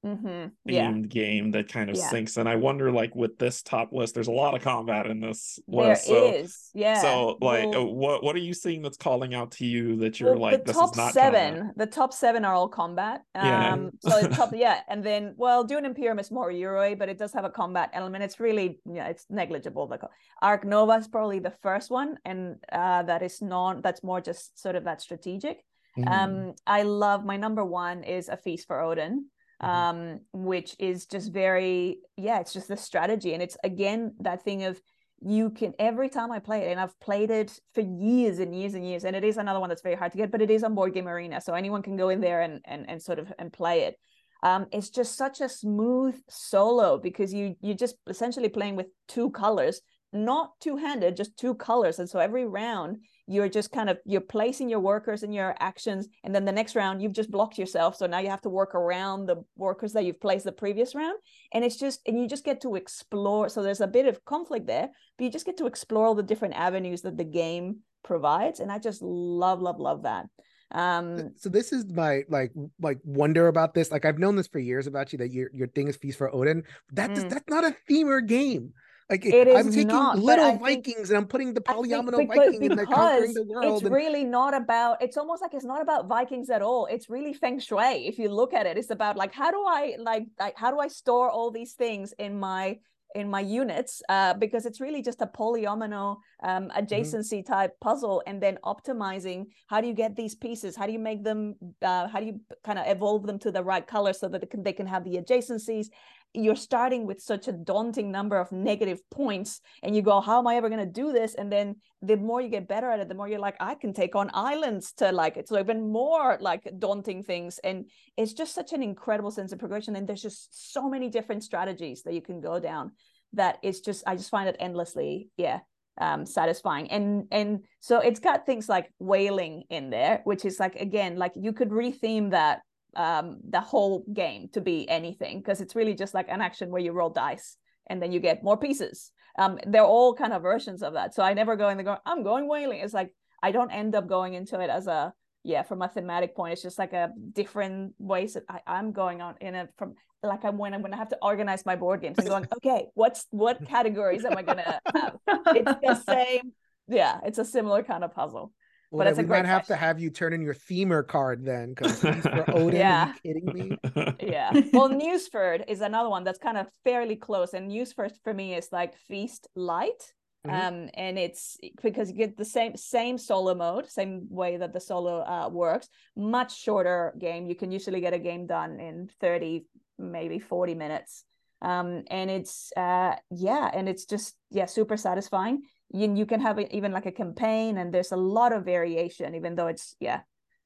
[0.07, 0.47] Mm-hmm.
[0.65, 2.09] Yeah, themed game that kind of Yeah.
[2.09, 2.37] sinks.
[2.37, 5.59] And I wonder, like with this top list, there's a lot of combat in this
[5.67, 6.05] there list.
[6.05, 6.69] So, is.
[6.73, 7.01] Yeah.
[7.01, 10.31] so like, Well- what what are you seeing that's calling out to you that you're
[10.31, 11.77] well, like, the this top is not seven combat?
[11.77, 13.73] the top seven are all combat Yeah.
[13.73, 17.17] um so the top yeah and then well Dune Imperium is more Euro but it
[17.17, 19.99] does have a combat element it's really yeah it's negligible the
[20.41, 24.59] Ark Nova is probably the first one and uh that is not that's more just
[24.61, 25.63] sort of that strategic
[25.97, 26.07] Mhm.
[26.11, 29.25] um I love my number one is a feast for Odin.
[29.59, 34.63] Um which is just very yeah it's just the strategy and it's again that thing
[34.63, 34.79] of
[35.21, 38.75] you can every time I play it, and I've played it for years and years
[38.75, 40.63] and years, and it is another one that's very hard to get, but it is
[40.63, 43.33] on Board Game Arena, so anyone can go in there and and and sort of
[43.39, 43.95] and play it.
[44.43, 49.31] Um, it's just such a smooth solo because you you're just essentially playing with two
[49.31, 49.81] colors,
[50.13, 52.97] not two handed, just two colors, and so every round
[53.29, 56.75] you're just kind of you're placing your workers and your actions, and then the next
[56.75, 60.05] round you've just blocked yourself, so now you have to work around the workers that
[60.05, 61.17] you've placed the previous round,
[61.53, 63.49] and it's just and you just get to explore.
[63.49, 66.23] So there's a bit of conflict there but you just get to explore all the
[66.23, 68.59] different avenues that the game provides.
[68.59, 70.27] And i just love love love that.
[70.71, 73.91] Um so this is my like like wonder about this.
[73.91, 76.33] Like i've known this for years about you that your your thing is feast for
[76.33, 76.63] odin.
[76.93, 77.29] That does Mm.
[77.29, 78.73] that's not a theme or game
[79.09, 82.63] like It i'm taking not, little I think- vikings and i'm putting the polyomino viking
[82.69, 85.01] and they're conquering the world It's and really not about.
[85.01, 86.85] It's almost like it's not about Vikings at all.
[86.87, 88.07] It's really feng shui.
[88.11, 90.79] If you look at it, it's about like how do I like like how do
[90.79, 92.79] I store all these things in my
[93.15, 98.43] in my units uh, because it's really just a polyomino um, adjacency type puzzle and
[98.43, 102.19] then optimizing how do you get these pieces how do you make them uh, how
[102.19, 104.73] do you kind of evolve them to the right color so that they can, they
[104.73, 105.87] can have the adjacencies
[106.33, 110.47] you're starting with such a daunting number of negative points and you go how am
[110.47, 111.35] i ever going to do this?
[111.35, 113.93] And then the more you get better at it the more you're like i can
[113.93, 117.59] take on islands to like it's even more like daunting things.
[117.63, 119.95] And it's just such an incredible sense of progression.
[119.95, 122.91] And there's just so many different strategies that you can go down
[123.33, 125.59] that it's just i just find it endlessly yeah
[125.99, 126.91] um satisfying.
[126.91, 131.33] And and so it's got things like whaling in there which is like again like
[131.35, 132.61] you could retheme that
[132.97, 136.81] um the whole game to be anything because it's really just like an action where
[136.81, 137.57] you roll dice
[137.89, 139.11] and then you get more pieces.
[139.39, 141.13] Um they're all kind of versions of that.
[141.15, 142.79] So i never go in there go i'm going whaling.
[142.79, 146.35] It's like i don't end up going into it as a yeah from a thematic
[146.35, 149.93] point it's just like a different ways that I, i'm going on in it from
[150.21, 152.17] like i'm when i'm gonna have to organize my board games.
[152.17, 155.17] And going okay what's what categories am i gonna have?
[155.27, 156.51] It's the same
[156.87, 158.51] yeah it's a similar kind of puzzle
[158.91, 160.53] well, but it's then a we might great have to have you turn in your
[160.53, 162.79] themer card then because for odin?
[162.79, 163.09] Yeah.
[163.09, 163.77] are you kidding me?
[164.21, 164.51] Yeah.
[164.73, 168.69] Well Nusfjord is another one that's kind of fairly close and Nusfjord for me is
[168.71, 170.13] like feast light
[170.45, 170.53] Mhm.
[170.67, 174.79] um and it's because you get the same same solo mode same way that the
[174.79, 177.47] solo uh works much shorter game.
[177.47, 179.65] You can usually get a game done in 30
[179.97, 181.23] maybe 40 minutes.
[181.61, 186.59] Um and it's uh yeah and it's just yeah super satisfying you, you can have
[186.59, 190.21] it even like a campaign and there's a lot of variation even though it's yeah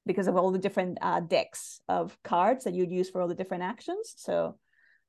[0.06, 3.36] because of all the different uh, decks of cards that you'd use for all the
[3.36, 4.16] different actions.
[4.18, 4.58] So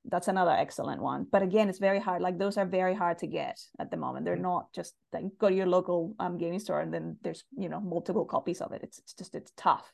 [0.05, 1.27] that's another excellent one.
[1.33, 2.21] But again, it's very hard.
[2.21, 4.27] Like those are very hard to get at the moment.
[4.27, 7.71] They're not just like go to your local um, gaming store and then there's you
[7.71, 8.83] know multiple copies of it.
[8.83, 9.91] It's it's just it's tough.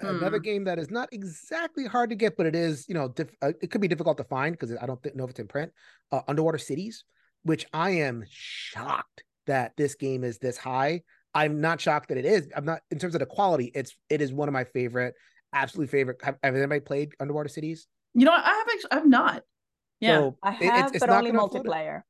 [0.00, 0.42] another Hmm.
[0.42, 3.52] game that is not exactly hard to get but it is you know diff- uh,
[3.62, 5.72] it could be difficult to find because i don't thi- know if it's in print
[6.12, 7.04] uh, underwater cities
[7.46, 11.00] which i am shocked that this game is this high
[11.34, 14.20] i'm not shocked that it is i'm not in terms of the quality it's it
[14.20, 15.14] is one of my favorite
[15.52, 18.32] absolute favorite have, have anybody played underwater cities You know.
[18.32, 19.42] I have actually, I've not.
[20.00, 20.18] Yeah.
[20.18, 21.70] So I it- it's- have, it's but not only gonna float in.
[21.72, 22.00] multiplayer.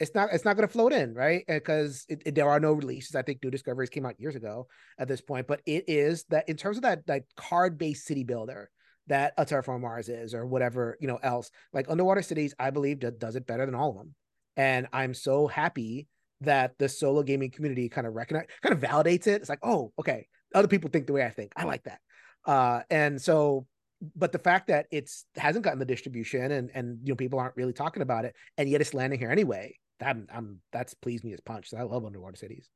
[0.00, 2.60] it's not it's not going to float in right uh, because it, it- there are
[2.60, 4.66] no releases i think new discoveries came out years ago
[4.98, 8.24] at this point but it is that in terms of that that card based city
[8.24, 8.70] builder
[9.06, 12.98] that a terraform mars is or whatever you know else like underwater cities i believe
[13.18, 14.14] does it better than all of them
[14.56, 16.08] and I'm so happy
[16.40, 19.40] that the solo gaming community kind of recognize, kind of validates it.
[19.40, 21.52] It's like, oh, okay, other people think the way I think.
[21.56, 22.00] I like that.
[22.44, 23.66] Uh, and so,
[24.14, 27.56] but the fact that it's hasn't gotten the distribution and and you know people aren't
[27.56, 29.76] really talking about it, and yet it's landing here anyway.
[30.00, 31.72] That I'm that's pleased me as punch.
[31.76, 32.68] I love Underwater Cities.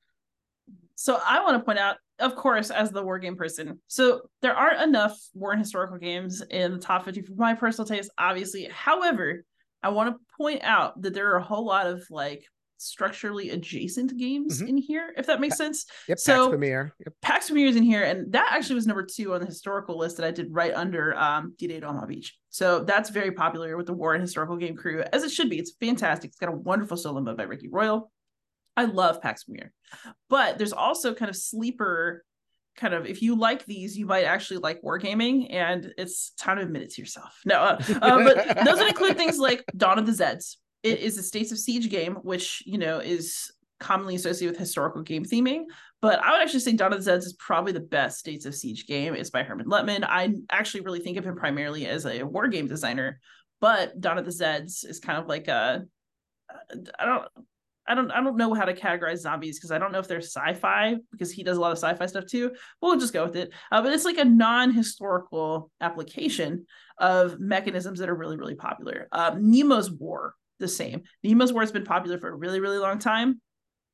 [0.94, 4.54] So I want to point out, of course, as the war game person, so there
[4.54, 8.64] aren't enough war and historical games in the top 50 for my personal taste, obviously.
[8.64, 9.44] However,
[9.82, 12.44] I want to point out that there are a whole lot of like
[12.80, 14.68] structurally adjacent games Mhm.
[14.68, 15.84] in here, if that makes sense.
[16.08, 16.92] Yep, So- Pax Pamir.
[17.04, 17.14] Yep.
[17.22, 20.16] Pax Pamir is in here, and that actually was number two on the historical list
[20.16, 22.38] that I did right under um, D-Day at Omaha Beach.
[22.50, 25.58] So that's very popular with the War and Historical Game crew, as it should be.
[25.58, 26.28] It's fantastic.
[26.28, 28.12] It's got a wonderful solo mode by Ricky Royal.
[28.76, 29.72] I love Pax Pamir,
[30.28, 32.24] but there's also kind of sleeper.
[32.78, 36.62] Kind of, if you like these, you might actually like wargaming, and it's time to
[36.62, 37.40] admit it to yourself.
[37.44, 40.56] No, uh, uh, but would include things like Dawn of the Zeds.
[40.84, 45.02] It is a States of Siege game, which you know is commonly associated with historical
[45.02, 45.64] game theming.
[46.00, 48.54] But I would actually say Dawn of the Zeds is probably the best States of
[48.54, 49.14] Siege game.
[49.14, 50.04] It's by Hermann Luttmann.
[50.04, 53.18] I actually really think of him primarily as a war game designer,
[53.60, 55.84] but Dawn of the Zeds is kind of like a
[56.98, 57.26] I don't
[57.88, 60.18] I don't I don't know how to categorize zombies because I don't know if they're
[60.18, 62.52] sci-fi because he does a lot of sci-fi stuff too.
[62.80, 63.50] We'll just go with it.
[63.72, 66.66] Uh, but it's like a non-historical application
[66.98, 69.08] of mechanisms that are really really popular.
[69.12, 71.02] Um, Nemo's War, the same.
[71.24, 73.40] Nemo's War has been popular for a really really long time.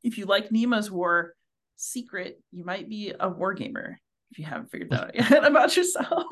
[0.02, 1.34] If you like Nemo's War,
[1.76, 3.98] secret, you might be a war gamer
[4.30, 6.24] if you haven't figured that out yet about yourself.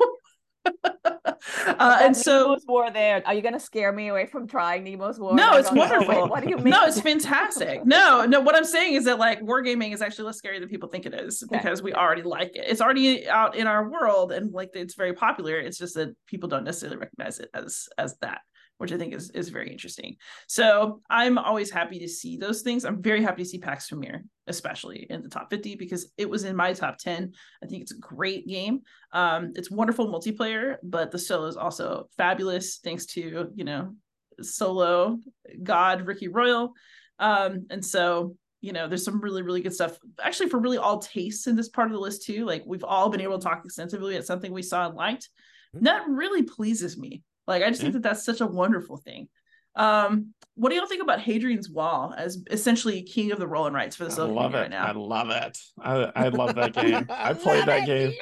[0.85, 3.21] uh, and so Nemo's War there.
[3.25, 5.33] Are you gonna scare me away from trying Nemo's War?
[5.35, 6.27] No, it's wait, wonderful.
[6.29, 6.71] what do you mean?
[6.71, 7.81] no, it's fantastic.
[7.93, 10.89] No, no, what I'm saying is that like wargaming is actually less scary than people
[10.89, 11.57] think it is Okay.
[11.57, 12.63] because we already like it.
[12.67, 15.59] It's already out in our world and like it's very popular.
[15.59, 18.41] It's just that people don't necessarily recognize it as as that,
[18.83, 20.17] which I think is is very interesting.
[20.49, 22.83] So I'm always happy to see those things.
[22.83, 26.43] I'm very happy to see Pax Pamir, especially in the top 50, because it was
[26.43, 27.31] in my top 10.
[27.63, 28.81] I think it's a great game.
[29.13, 33.95] Um, it's wonderful multiplayer, but the solo is also fabulous thanks to, you know,
[34.41, 35.17] solo
[35.63, 36.73] god Ricky Royal.
[37.19, 40.99] Um, and so, you know, there's some really, really good stuff actually for really all
[40.99, 42.43] tastes in this part of the list too.
[42.45, 45.29] Like we've all been able to talk extensively at something we saw and liked.
[45.73, 45.83] Mhm.
[45.83, 47.23] That really pleases me.
[47.47, 49.27] Like I just think that that's such a wonderful thing.
[49.75, 53.95] Um, what do y'all think about Hadrian's Wall as essentially king of the rolling rights
[53.95, 54.79] for the I solo love community it.
[54.79, 55.57] right I love it.
[55.81, 57.07] I, I love that game.
[57.09, 58.13] I played that game.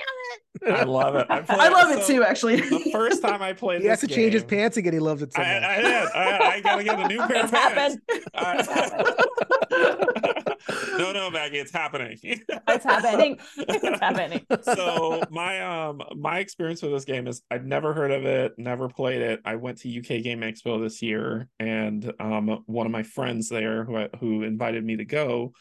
[0.65, 1.27] Love I love it.
[1.29, 2.61] I, I love it so too, actually.
[2.61, 4.93] The first time I played He has to this change his pants again.
[4.93, 5.63] He loves it so I, much.
[5.63, 6.07] I did.
[6.13, 7.97] I, I gotta get a new pair of It's pants.
[8.11, 8.25] happened.
[8.35, 9.25] I-
[10.97, 12.17] no, no, Maggie, it's happening.
[12.23, 13.37] It's happening.
[13.57, 14.45] It's happening.
[14.63, 18.87] so my um my experience with this game is I'd never heard of it, never
[18.89, 19.41] played it.
[19.45, 23.83] I went to UK Game Expo this year, and um one of my friends there
[23.85, 25.53] who who invited me to go,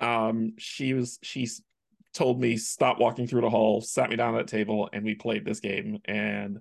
[0.00, 1.62] um she was she's
[2.18, 5.14] told me stop walking through the hall, sat me down at a table, and we
[5.14, 6.58] played this game, and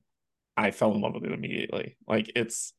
[0.56, 1.98] I fell in love with it immediately.
[2.08, 2.74] Like it's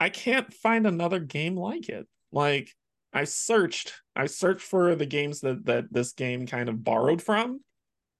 [0.00, 2.06] I can't find another game like it.
[2.32, 2.70] Like
[3.12, 7.60] I searched, I searched for the games that that this game kind of borrowed from,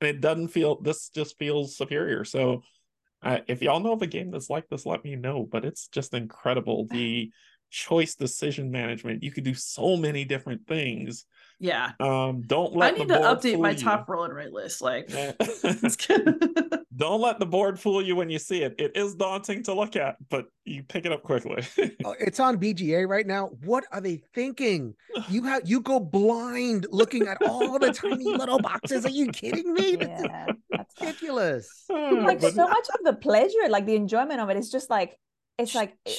[0.00, 0.80] and it doesn't feel.
[0.80, 2.24] This just feels superior.
[2.24, 2.62] So,
[3.22, 5.48] uh, if y'all know of a game that's like this, let me know.
[5.50, 6.86] But it's just incredible.
[6.90, 7.30] The
[7.70, 9.22] choice decision management.
[9.22, 11.26] You could do so many different things.
[11.58, 11.92] Yeah.
[12.00, 13.78] Um, don't I need the to update my you.
[13.78, 14.82] top roll and right list.
[14.82, 15.32] Like Yeah.
[15.40, 16.42] it's good.
[16.96, 18.74] don't let the board fool you when you see it.
[18.78, 21.62] It is daunting to look at, but you pick it up quickly.
[22.04, 23.48] Oh, it's on BGA right now.
[23.64, 24.94] What are they thinking?
[25.30, 29.06] You have you go blind looking at all the tiny little boxes.
[29.06, 29.96] Are you kidding me?
[29.98, 31.84] Yeah, that's ridiculous.
[31.88, 35.18] like But- so much of the pleasure, like the enjoyment of it, is just like
[35.58, 36.12] it's like eh,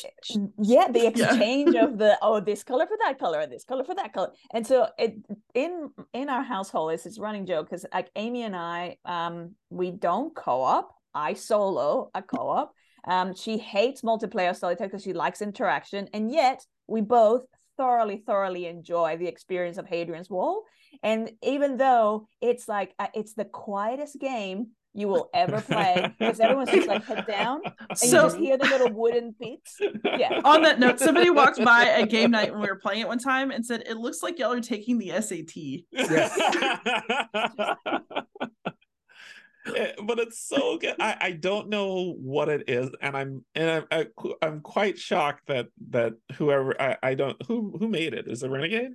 [0.62, 1.34] yeah, the Yeah.
[1.34, 4.32] exchange of the oh this color for that color, and this color for that color,
[4.54, 5.16] and so it
[5.54, 9.92] in in our household it's it's running joke because like Amy and I um we
[9.92, 10.94] don't co-op.
[11.14, 12.74] I solo a co-op.
[13.08, 17.44] Um, she hates multiplayer solitaire because she likes interaction, and yet we both
[17.78, 20.64] thoroughly, thoroughly enjoy the experience of Hadrian's Wall.
[21.04, 26.40] And even though it's like uh, it's the quietest game you will ever play, because
[26.40, 29.80] everyone's just like head down, and you So- just hear the little wooden beats.
[30.04, 30.42] Yeah.
[30.44, 33.20] On that note, somebody walked by at game night when we were playing it one
[33.20, 35.86] time and said, "It looks like y'all are taking the SAT."
[39.76, 40.96] Eh, but it's so good.
[40.98, 44.08] I, I don't know what it is, and I'm and I'm I,
[44.42, 48.50] I'm quite shocked that that whoever I, I don't who who made it is it
[48.50, 48.92] Renegade?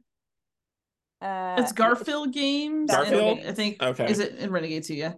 [1.20, 2.90] Uh, It's Garphill Games.
[2.90, 3.46] and Garphill?
[3.46, 3.82] I think.
[3.82, 4.10] Okay.
[4.10, 4.94] Is it in Renegade too?
[4.94, 5.12] Yeah.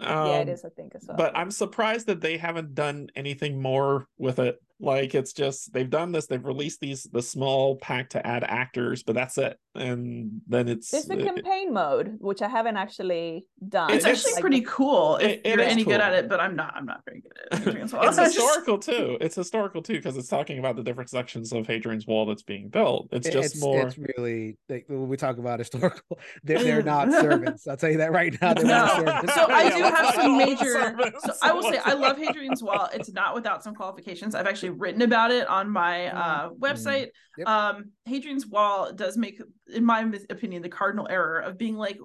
[0.00, 0.64] Yeah, it Um, is.
[0.64, 1.16] I think as well.
[1.16, 5.90] But I'm surprised that they haven't done anything more with it Like it's just they've
[5.90, 6.26] done this.
[6.26, 9.58] They've released these the small pack to add actors, but that's it.
[9.74, 13.90] And then it's There's the it- campaign mode, which I haven't actually done.
[13.90, 16.28] It's It's- actually Like, pretty cool if It- it you're is any good at it,
[16.28, 16.74] but I'm not.
[16.76, 17.64] I'm not very good at it.
[17.64, 18.08] Hadrian's Wall.
[18.08, 19.18] it's historical too.
[19.20, 22.68] It's historical too because it's talking about the different sections of Hadrian's Wall that's being
[22.68, 23.08] built.
[23.12, 23.86] It's just it's, more.
[23.86, 27.98] it's really like, when we talk about historical they're, they're not servants i'll tell you
[27.98, 30.96] that right now they're not servants So I do have some major.
[31.20, 32.88] So I will say I love Hadrian's Wall.
[32.92, 34.34] It's not without some qualifications.
[34.34, 37.08] I've actually written about it on my uh, website.
[37.36, 37.46] Yep.
[37.48, 39.40] Um, Hadrian's Wall does make,
[39.72, 41.98] in my opinion, the cardinal error of being like.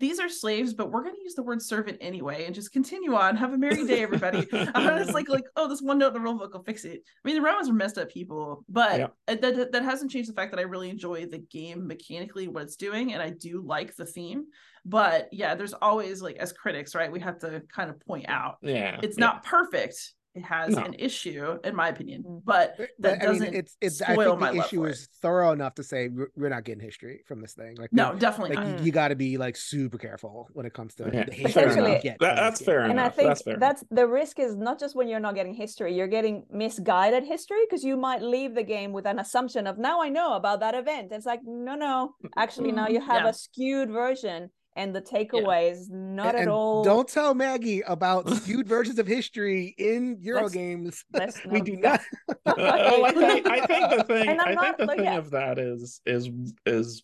[0.00, 3.16] These are slaves, but we're going to use the word servant anyway, and just continue
[3.16, 3.34] on.
[3.34, 4.46] Have a merry day, everybody.
[4.52, 7.00] and it's like, like, oh, this one note in the rule book will fix it.
[7.02, 9.06] I mean, the Romans were messed up people, but Yeah.
[9.26, 12.62] that, that that hasn't changed the fact that I really enjoy the game mechanically, what
[12.62, 14.44] it's doing, and I do like the theme.
[14.84, 17.10] But yeah, there's always like as critics, right?
[17.10, 19.24] We have to kind of point out yeah, it's yeah.
[19.24, 19.96] not perfect.
[20.38, 20.84] It has No.
[20.84, 22.42] an issue, in my opinion, Mm.
[22.44, 24.00] but But, that I mean, doesn't it's it's.
[24.02, 24.92] I spoil think my the love issue for it.
[24.92, 27.74] is thorough enough to say we're, we're not getting history from this thing.
[27.76, 28.78] Like, no, we- definitely like not.
[28.78, 31.62] you, you got to be like super careful when it comes to Yeah, the history
[31.64, 31.76] enough.
[32.04, 32.92] you get That- that's fair game.
[32.92, 33.56] and I think That's fair.
[33.58, 37.62] that's the risk is not just when you're not getting history, you're getting misguided history
[37.68, 40.74] because you might leave the game with an assumption of now I know about that
[40.74, 41.10] event.
[41.12, 43.30] It's like, no, no, actually now you Mm, have yeah.
[43.30, 46.82] a skewed version, and the takeaway is not And- at all.
[46.84, 51.04] Don't tell Maggie about skewed versions of history in Euro Let's- games.
[51.12, 52.00] let's we do not.
[52.46, 55.18] well, I think I think the thing I'm not- think the thing yeah.
[55.18, 56.30] of that is is
[56.64, 57.02] is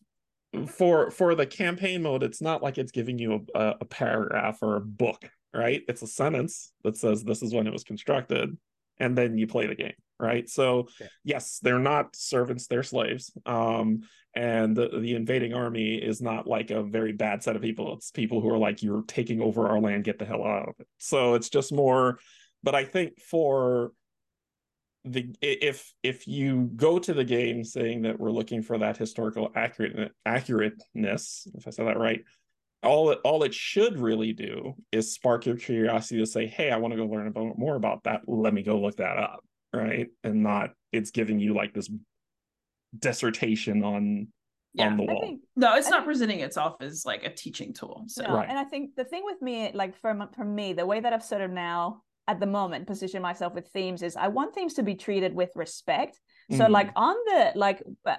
[0.69, 2.23] for for the campaign mode.
[2.23, 5.83] It's not like it's giving you a, a paragraph or a book, right?
[5.89, 8.57] It's a sentence that says this is when it was constructed,
[8.99, 10.49] and then you play the game, right?
[10.49, 11.07] So Yeah.
[11.25, 13.33] yes, they're not servants; they're slaves.
[13.45, 14.03] Um,
[14.37, 17.95] and the, the invading army is not like a very bad set of people.
[17.95, 20.75] It's people who are like, "You're taking over our land, get the hell out of
[20.79, 22.19] it." So it's just more.
[22.63, 23.93] But I think for
[25.05, 29.53] the if if you go to the game saying that we're looking for that historical
[29.55, 32.23] accurate accurateness, if I said that right,
[32.83, 36.79] all it all it should really do is spark your curiosity to say, hey, I
[36.79, 38.23] want to go learn about more about that.
[38.27, 40.09] Let me go look that up, right?
[40.23, 41.91] And not it's giving you like this
[42.99, 44.29] dissertation on
[44.75, 44.89] Yeah.
[44.89, 45.21] on the wall.
[45.21, 48.05] think No, it's I not think- presenting itself as like a teaching tool.
[48.09, 48.49] So No, Right.
[48.49, 51.23] and I think the thing with me, like for for me, the way that I've
[51.25, 54.83] sort of now at the moment position myself with themes is I want themes to
[54.83, 56.21] be treated with respect.
[56.51, 56.71] So Mhm.
[56.71, 58.17] like on the like, uh,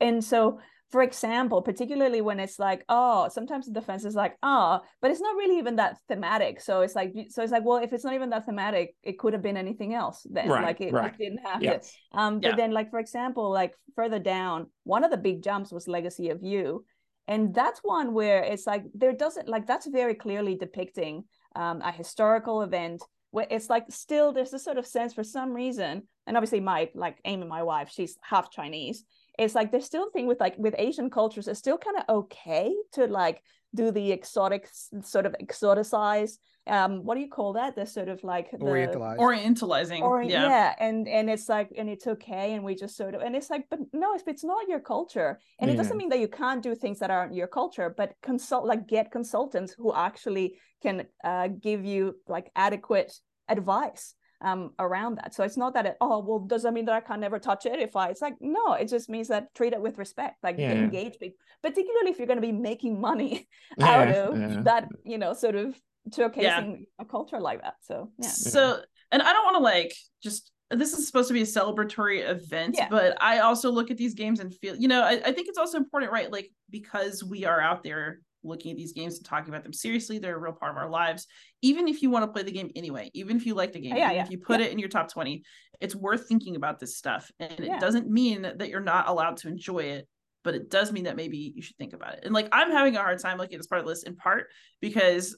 [0.00, 0.60] and so
[0.90, 5.20] for example, particularly when it's like, oh, sometimes the defense is like, oh, but it's
[5.20, 6.60] not really even that thematic.
[6.60, 9.32] So it's like, so it's like, well, if it's not even that thematic, it could
[9.32, 10.26] have been anything else.
[10.28, 11.16] Then Right, like it, it right.
[11.16, 11.64] didn't have to.
[11.64, 11.96] yes.
[12.12, 12.56] Um, but Yeah.
[12.56, 16.42] then, like for example, like further down, one of the big jumps was Legacy of
[16.42, 16.84] Yu,
[17.28, 21.24] and that's one where it's like there doesn't like that's very clearly depicting
[21.54, 25.52] um, a historical event where it's like still there's this sort of sense for some
[25.52, 29.04] reason, and obviously my like Amy, my wife, she's half Chinese.
[29.40, 32.04] It's like there's still a thing with like with Asian cultures, it's still kind of
[32.08, 33.42] okay to like
[33.74, 34.68] do the exotic
[35.02, 36.32] sort of exoticize.
[36.66, 37.74] Um, what do you call that?
[37.74, 39.18] The sort of like the, Orientalized.
[39.18, 40.02] orientalizing.
[40.02, 40.46] or yeah.
[40.46, 40.74] yeah.
[40.78, 43.64] and and it's like and it's okay and we just sort of and it's like
[43.70, 46.74] but no if it's not your culture and it doesn't mean that you can't do
[46.74, 51.84] things that aren't your culture but consult like get consultants who actually can uh, give
[51.84, 53.12] you like adequate
[53.48, 56.94] advice um around that so it's not that it, oh well does that mean that
[56.94, 59.72] i can never touch it if i it's like no it just means that treat
[59.72, 60.72] it with respect like Yeah.
[60.72, 63.48] engage people particularly if you're going to be making money
[63.80, 64.62] out Yeah, of yeah.
[64.62, 68.80] that you know sort of showcasing a culture like that so yeah So,
[69.12, 72.76] and I don't want to like just this is supposed to be a celebratory event,
[72.78, 72.88] Yeah.
[72.88, 75.58] but I also look at these games and feel, you know, I, I think it's
[75.58, 76.30] also important, right?
[76.30, 80.18] Like, because we are out there looking at these games and talking about them seriously,
[80.18, 81.26] they're a real part of our lives.
[81.62, 83.96] Even if you want to play the game anyway, even if you like the game,
[83.96, 84.66] Yeah, yeah, if you put yeah.
[84.66, 85.42] it in your top 20,
[85.80, 87.30] it's worth thinking about this stuff.
[87.38, 90.08] And it doesn't mean that you're not allowed to enjoy it.
[90.42, 92.20] But it does mean that maybe you should think about it.
[92.24, 94.16] And like I'm having a hard time looking at this part of the list in
[94.16, 94.46] part
[94.80, 95.36] because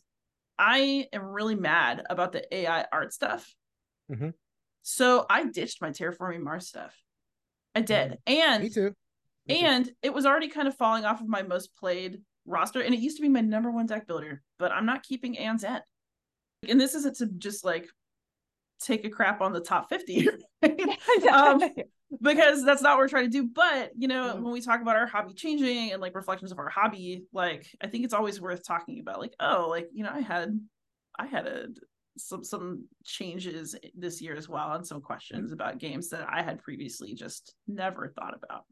[0.58, 3.52] I am really mad about the AI art stuff.
[4.08, 4.32] Mhm.
[4.82, 6.96] So I ditched my terraforming Mars stuff.
[7.74, 8.18] I did.
[8.28, 8.94] And Me too.
[9.46, 9.66] Me too.
[9.66, 12.80] and it was already kind of falling off of my most played roster.
[12.80, 15.64] And it used to be my number one deck builder, but I'm not keeping Aeon's
[15.64, 15.82] End.
[16.68, 17.88] And this isn't to just like
[18.80, 20.28] take a crap on the top 50.
[20.62, 20.80] right?
[21.32, 21.62] Um,
[22.20, 23.48] because that's not what we're trying to do.
[23.52, 24.42] But you know, Mm.
[24.42, 27.86] when we talk about our hobby changing and like reflections of our hobby, like I
[27.86, 30.58] think it's always worth talking about, like, oh, like you know, I had
[31.18, 31.66] I had a
[32.18, 36.58] some some changes this year as well and some questions about games that I had
[36.62, 38.64] previously just never thought about.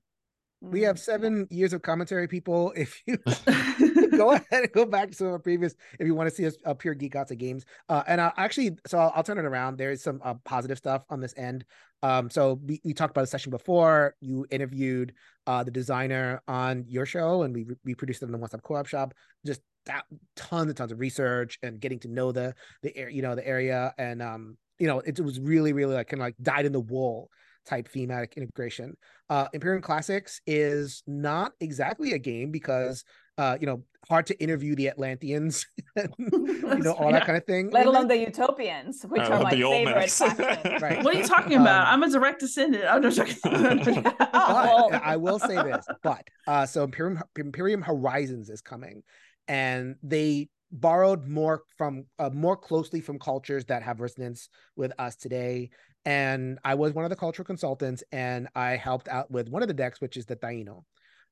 [0.62, 2.72] We have seven years of commentary, people.
[2.80, 3.18] If you
[4.16, 6.46] go ahead and go back to some of our previous if you want to see
[6.46, 7.64] us uh, pure geek out of games.
[7.88, 9.76] Uh, and i actually, so I'll, I'll, turn it around.
[9.78, 11.64] There's some uh, positive stuff on this end.
[12.02, 14.14] Um, so we, we talked about the session before.
[14.20, 15.14] You interviewed
[15.46, 18.62] uh, the designer on your show, and we we produced it in the One Stop
[18.62, 19.14] Co-op Shop.
[19.44, 20.04] Just that,
[20.36, 23.46] tons and tons of research and getting to know the the air, you know, the
[23.46, 26.66] area, and um, you know, it, it was really really like kind of like dyed
[26.66, 27.30] in the wool
[27.66, 28.96] type thematic integration.
[29.28, 33.04] Uh, Imperium Classics is not exactly a game because
[33.40, 37.70] uh, you know, hard to interview the Atlanteans, you know, all that kind of thing.
[37.70, 40.38] Let alone the Utopians, which uh, are my favorite factions.
[40.82, 41.02] right.
[41.02, 41.86] What are you talking about?
[41.86, 42.84] Um, I'm a direct descendant.
[42.84, 49.02] I'm just but, I will say this, but uh, so Imperium Imperium Horizons is coming,
[49.48, 55.16] and they borrowed more from uh, more closely from cultures that have resonance with us
[55.16, 55.70] today
[56.04, 59.68] and I was one of the cultural consultants, and I helped out with one of
[59.68, 60.84] the decks, which is the Taino.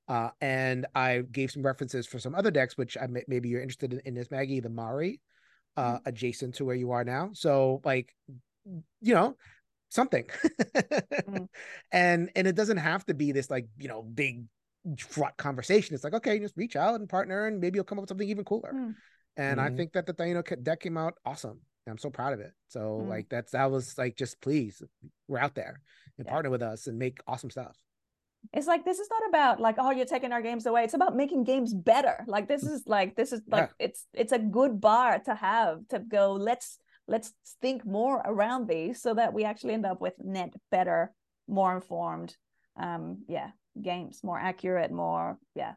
[0.08, 3.60] Uh, and I gave some references for some other decks, which I may, maybe you're
[3.60, 5.20] interested in, in this, Maggie, the Maori,
[5.76, 6.08] uh, mm-hmm.
[6.08, 7.30] adjacent to where you are now.
[7.34, 8.14] So, like,
[9.00, 9.36] you know,
[9.90, 10.24] something.
[10.24, 11.44] mm-hmm.
[11.92, 14.44] And and it doesn't have to be this like you know big
[14.98, 15.94] fraught conversation.
[15.94, 18.28] It's like okay, just reach out and partner, and maybe you'll come up with something
[18.28, 18.72] even cooler.
[18.74, 18.90] Mm-hmm.
[19.38, 19.76] And I mm-hmm.
[19.76, 21.60] think that the Taino deck came out awesome.
[21.89, 22.53] I'm so proud of it.
[22.68, 23.09] So mm.
[23.09, 24.82] like that's that was like just please,
[25.26, 25.80] we're out there
[26.16, 26.32] and yeah.
[26.32, 27.76] partner with us and make awesome stuff.
[28.53, 30.84] It's like this is not about like oh you're taking our games away.
[30.84, 32.24] It's about making games better.
[32.26, 32.72] Like this mm.
[32.72, 33.86] is like this is like yeah.
[33.86, 36.32] it's it's a good bar to have to go.
[36.32, 41.12] Let's let's think more around these so that we actually end up with net better,
[41.47, 42.36] more informed,
[42.80, 45.74] um yeah games, more accurate, more yeah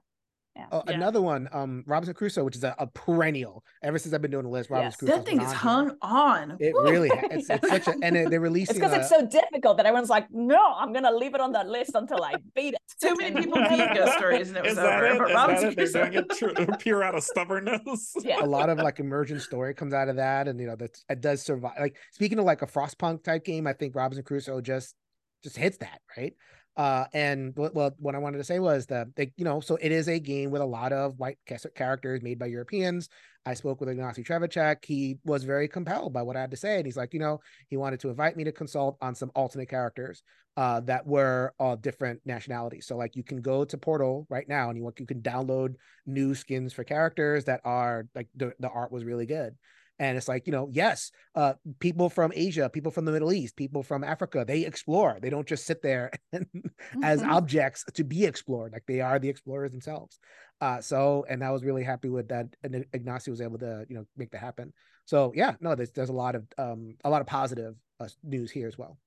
[0.55, 0.65] yeah.
[0.69, 0.95] Uh, yeah.
[0.95, 3.63] Another one, um, Robinson Crusoe, which is a, a, perennial.
[3.83, 5.15] Ever since I've been doing the list, Robinson yes.
[5.15, 5.15] Crusoe.
[5.15, 6.57] That thing is hung on.
[6.59, 6.83] It Woo!
[6.83, 8.75] really, it's, it's such a, and they're releasing.
[8.75, 11.63] It's because it's so difficult that everyone's like, no, I'm gonna leave it on the
[11.63, 12.81] list until I beat it.
[13.01, 15.05] Too many people beat ghost stories, and it was over.
[15.05, 15.19] It?
[15.19, 16.25] But Robinson Crusoe, doing
[16.57, 18.13] it pure out of stubbornness.
[18.21, 20.97] Yeah, a lot of like emergent story comes out of that, and you know that
[21.09, 21.73] it does survive.
[21.79, 24.95] Like speaking of like a Frostpunk type game, I think Robinson Crusoe just
[25.43, 26.33] just hits that right.
[26.78, 29.91] Uh, and well, what I wanted to say was that they, you know, so it
[29.91, 31.38] is a game with a lot of white
[31.76, 33.09] characters made by Europeans.
[33.45, 34.86] I spoke with Ignacy Trzewiczek.
[34.86, 37.39] He was very compelled by what I had to say, and he's like, you know,
[37.69, 40.24] he wanted to invite me to consult on some alternate characters
[40.57, 42.86] uh, that were all different nationalities.
[42.86, 46.36] So, like, you can go to Portal right now, and you you can download new
[46.36, 49.55] skins for characters that are like the the art was really good
[50.01, 53.55] and it's like you know yes uh, people from asia people from the middle east
[53.55, 55.19] people from africa they explore.
[55.21, 57.03] They don't just sit there mm-hmm.
[57.03, 60.19] as objects to be explored like they are the explorers themselves.
[60.59, 63.95] Uh, so and i was really happy with that and ignacy was able to you
[63.95, 64.73] know make that happen.
[65.05, 68.51] So yeah no there's, there's a lot of um a lot of positive uh, news
[68.51, 68.97] here as well.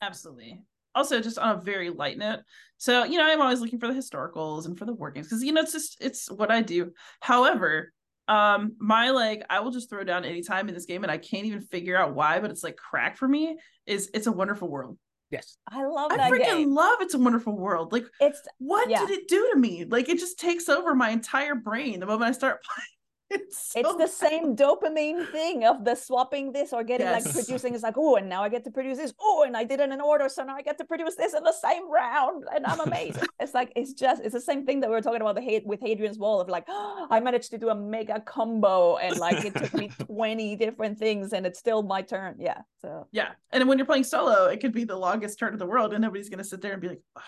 [0.00, 0.62] Absolutely.
[0.94, 2.40] Also just on a very light note
[2.78, 5.52] so you know i'm always looking for the historicals and for the workings because you
[5.52, 6.92] know it's just it's what i do.
[7.20, 7.92] However
[8.28, 11.46] um, my like I will just throw down anytime in this game, and I can't
[11.46, 13.58] even figure out why, but it's like crack for me.
[13.86, 14.98] Is it's a wonderful world.
[15.30, 16.12] Yes, I love.
[16.12, 16.74] I freaking game.
[16.74, 17.92] love It's a Wonderful World.
[17.92, 19.00] Like, it's what yeah.
[19.00, 19.84] did it do to me?
[19.84, 22.97] Like, it just takes over my entire brain the moment I start playing.
[23.38, 27.26] It's, so it's the same dopamine thing of the swapping this or getting yes.
[27.26, 29.64] like producing is like oh and now I get to produce this oh and I
[29.64, 32.44] did it in order so now I get to produce this in the same round
[32.54, 33.24] and I'm amazing.
[33.40, 35.66] it's like it's just it's the same thing that we were talking about the hate
[35.66, 39.44] with Hadrian's Wall of like oh, I managed to do a mega combo and like
[39.44, 42.36] it took me 20 different things and it's still my turn.
[42.38, 42.62] Yeah.
[42.80, 43.32] So yeah.
[43.50, 46.00] And when you're playing solo, it could be the longest turn of the world and
[46.00, 47.22] nobody's gonna sit there and be like oh.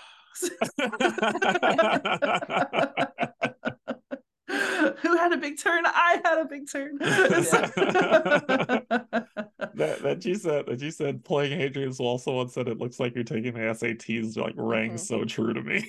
[5.03, 5.85] who had a big turn?
[5.87, 6.99] I had a big turn.
[6.99, 8.89] that
[10.03, 12.19] that you said that you said playing Hadrian's Wall.
[12.19, 14.37] Someone said it looks like you're taking the SATs.
[14.37, 14.97] Like rang mm-hmm.
[14.97, 15.85] so true to me.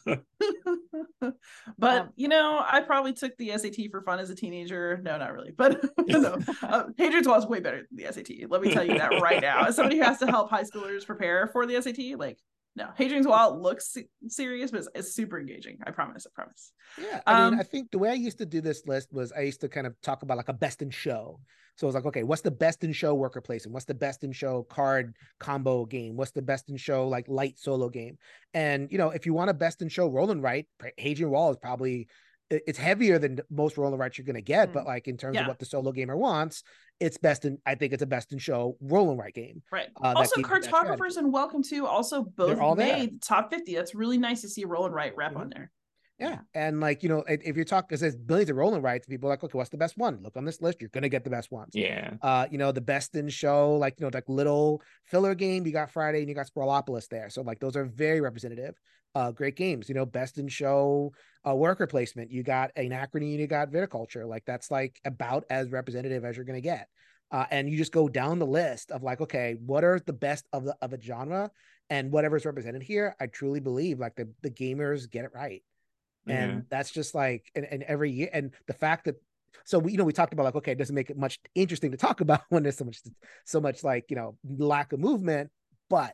[1.77, 4.97] but um, you know, I probably took the SAT for fun as a teenager.
[5.03, 5.51] No, not really.
[5.55, 8.49] But no, uh, Hadrian's Wall is way better than the SAT.
[8.49, 9.65] Let me tell you that right now.
[9.65, 12.39] As somebody who has to help high schoolers prepare for the SAT, like
[12.75, 13.95] no, Hadrian's Wall looks
[14.27, 15.77] serious, but it's, it's, super engaging.
[15.85, 16.27] I promise.
[16.27, 16.73] I promise.
[17.01, 19.31] Yeah, I um, mean, I think the way I used to do this list was
[19.31, 21.39] I used to kind of talk about like a best in show.
[21.77, 23.73] So I was like, okay, what's the best in show worker placement?
[23.73, 26.15] What's the best in show card combo game?
[26.15, 28.17] What's the best in show like light solo game?
[28.53, 30.67] And you know, if you want a best in show roll and write,
[30.97, 32.07] Hadrian Wall is probably
[32.49, 34.73] it's heavier than most roll and writes you're going to get, mm.
[34.73, 35.41] but like in terms yeah.
[35.41, 36.63] of what the solo gamer wants,
[36.99, 37.57] it's best in.
[37.65, 39.63] I think it's a best in show roll and write game.
[39.71, 39.87] Right.
[40.01, 43.75] Uh, also, cartographers and welcome to also both made top fifty.
[43.75, 45.41] That's really nice to see roll and write rep mm-hmm.
[45.41, 45.71] on there.
[46.17, 46.39] Yeah.
[46.53, 49.27] And like, you know, if you're talking, because there's billions of roll and writes, people
[49.27, 50.19] are like, okay, what's the best one?
[50.23, 50.79] Look on this list.
[50.79, 51.71] You're going to get the best ones.
[51.73, 52.13] Yeah.
[52.21, 55.73] Uh, you know, the best in show, like, you know, like little filler game, you
[55.73, 57.29] got Friday and you got Sprawlopolis there.
[57.29, 58.75] So like those are very representative.
[59.13, 61.11] Uh, great games, you know, best in show,
[61.47, 62.31] uh, worker placement.
[62.31, 64.27] You got Anachrony and you got Viticulture.
[64.27, 66.87] Like that's like about as representative as you're going to get.
[67.31, 70.45] Uh, and you just go down the list of like, okay, what are the best
[70.53, 71.49] of the of a genre
[71.89, 73.15] and whatever's represented here?
[73.19, 75.63] I truly believe like the the gamers get it right
[76.27, 76.61] and Yeah.
[76.69, 79.15] that's just like and, and every year and the fact that
[79.63, 81.91] so we you know we talked about like okay it doesn't make it much interesting
[81.91, 83.01] to talk about when there's so much
[83.45, 85.49] so much like you know lack of movement
[85.89, 86.13] but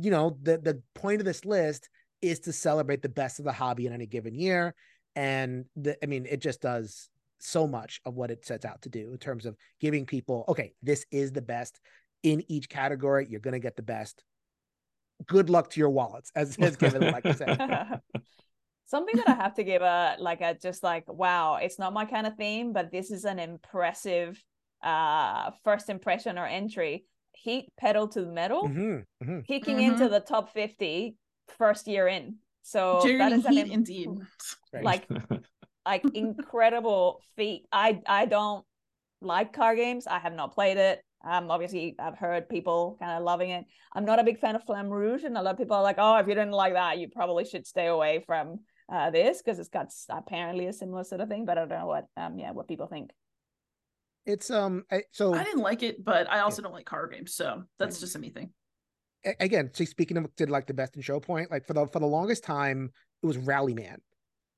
[0.00, 1.88] you know the the point of this list
[2.22, 4.74] is to celebrate the best of the hobby in any given year.
[5.16, 7.08] And the, i mean it just does
[7.38, 10.72] so much of what it sets out to do in terms of giving people okay
[10.82, 11.78] this is the best
[12.22, 13.26] in each category.
[13.28, 14.24] You're going to get the best.
[15.26, 17.46] Good luck to your wallets as, as kevin would like to say
[18.86, 22.04] Something that I have to give a like a just like wow, it's not my
[22.04, 24.42] kind of theme, but this is an impressive
[24.82, 27.06] uh first impression or entry.
[27.32, 29.44] Heat pedal to the metal, Mhm, mhm.
[29.46, 29.88] kicking Mhm.
[29.88, 31.16] into the top 50
[31.58, 32.36] first year in.
[32.62, 34.10] So that Jerry is an Heat, im- indeed.
[34.80, 35.08] Like
[35.86, 37.66] like incredible feat.
[37.72, 38.64] I I don't
[39.20, 40.06] like car games.
[40.06, 41.02] I have not played it.
[41.24, 43.64] Um, obviously I've heard people kind of loving it.
[43.94, 45.96] I'm not a big fan of Flamme Rouge, and a lot of people are like,
[45.98, 48.60] "Oh, if you didn't like that, you probably should stay away from
[48.92, 51.86] uh, this because it's got apparently a similar sort of thing." But I don't know
[51.86, 53.10] what um yeah what people think.
[54.26, 57.34] it's um I- so I didn't like it, but I also don't like car games,
[57.34, 58.50] so that's just a me thing.
[59.24, 61.86] a- again, so speaking of did like the best in show point, like for the
[61.88, 62.90] for the longest time,
[63.22, 64.00] it was Rallyman.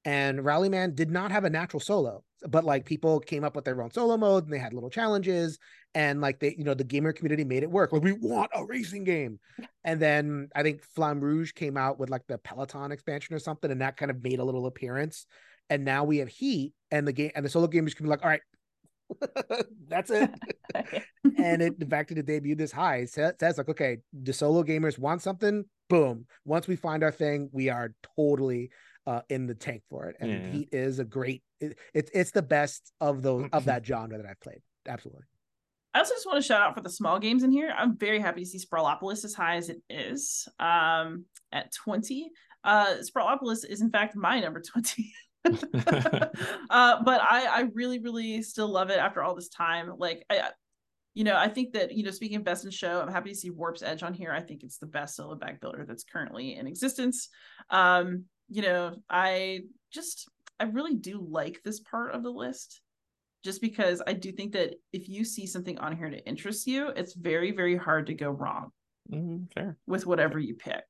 [0.06, 3.82] And Rallyman did not have a natural solo, but like people came up with their
[3.82, 5.58] own solo mode and they had little challenges
[5.96, 7.92] and like they, you know, the gamer community made it work.
[7.92, 9.40] Like we want a racing game.
[9.84, 13.70] And then I think Flamme Rouge came out with like the Peloton expansion or something,
[13.70, 15.26] and that kind of made a little appearance.
[15.70, 18.24] And now we have Heat and the game and the solo gamers can be like,
[18.24, 18.40] all right,
[19.88, 20.30] that's it
[21.38, 24.98] and it the fact it debuted this high sa- says like okay the solo gamers
[24.98, 28.70] want something boom once we find our thing we are totally
[29.06, 30.50] uh in the tank for it and Yeah.
[30.50, 34.26] heat is a great it, it's it's the best of those of that genre that
[34.26, 35.24] i've played absolutely
[35.94, 37.72] I also just want to shout out for the small games in here.
[37.74, 42.30] I'm very happy to see Sprawlopolis as high as it is um, at 20.
[42.62, 45.10] Uh, Sprawlopolis is, in fact, my number 20.
[45.46, 49.90] uh, but I, I really, really still love it after all this time.
[49.96, 50.50] Like, I, I-
[51.14, 53.34] you know, I think that, you know, speaking of best in show, I'm happy to
[53.34, 54.32] see Warp's Edge on here.
[54.32, 57.30] I think it's the best solo bag builder that's currently in existence.
[57.70, 60.28] Um, you know, I just,
[60.60, 62.80] I really do like this part of the list
[63.44, 66.88] just because I do think that if you see something on here that interests you,
[66.88, 68.70] it's very, very hard to go wrong
[69.08, 69.78] Mhm, fair.
[69.86, 70.84] with whatever you pick.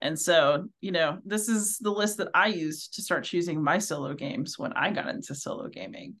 [0.00, 3.78] And so, you know, this is the list that I used to start choosing my
[3.78, 6.16] solo games when I got into solo gaming.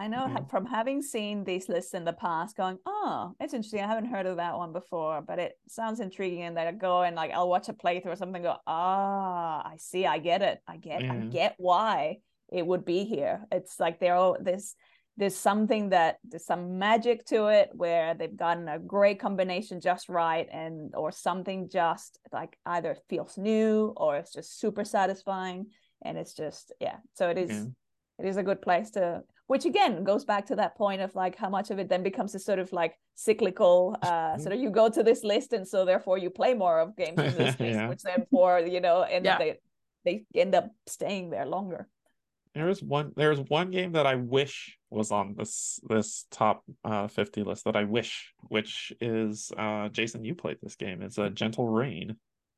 [0.00, 0.50] I know Mhm.
[0.50, 3.80] from having seen these lists in the past, going, oh, it's interesting.
[3.82, 6.42] I haven't heard of that one before, but it sounds intriguing.
[6.42, 8.44] And then I go and like I'll watch a playthrough or something.
[8.44, 10.06] and Go, ah, I see.
[10.06, 10.60] I get it.
[10.66, 11.02] I get.
[11.02, 13.46] I get why it would be here.
[13.52, 14.74] It's like they're all this.
[15.18, 20.08] There's something that there's some magic to it where they've gotten a great combination just
[20.08, 26.16] right, and or something just like either feels new or it's just super satisfying, and
[26.18, 26.96] it's just yeah.
[27.14, 27.50] So it is
[28.18, 31.36] it is a good place to which again goes back to that point of like
[31.36, 34.70] how much of it then becomes a sort of like cyclical uh sort of you
[34.70, 37.60] go to this list and so therefore you play more of games on this list
[37.60, 37.88] Yeah.
[37.88, 39.38] which then for you know and Yeah.
[39.38, 39.58] they
[40.04, 41.88] they end up staying there longer
[42.54, 47.44] There's one there's one game that I wish was on this this top uh 50
[47.44, 51.00] list that I wish, which is uh Jason, you played this game.
[51.02, 52.16] It's a Gentle Rain.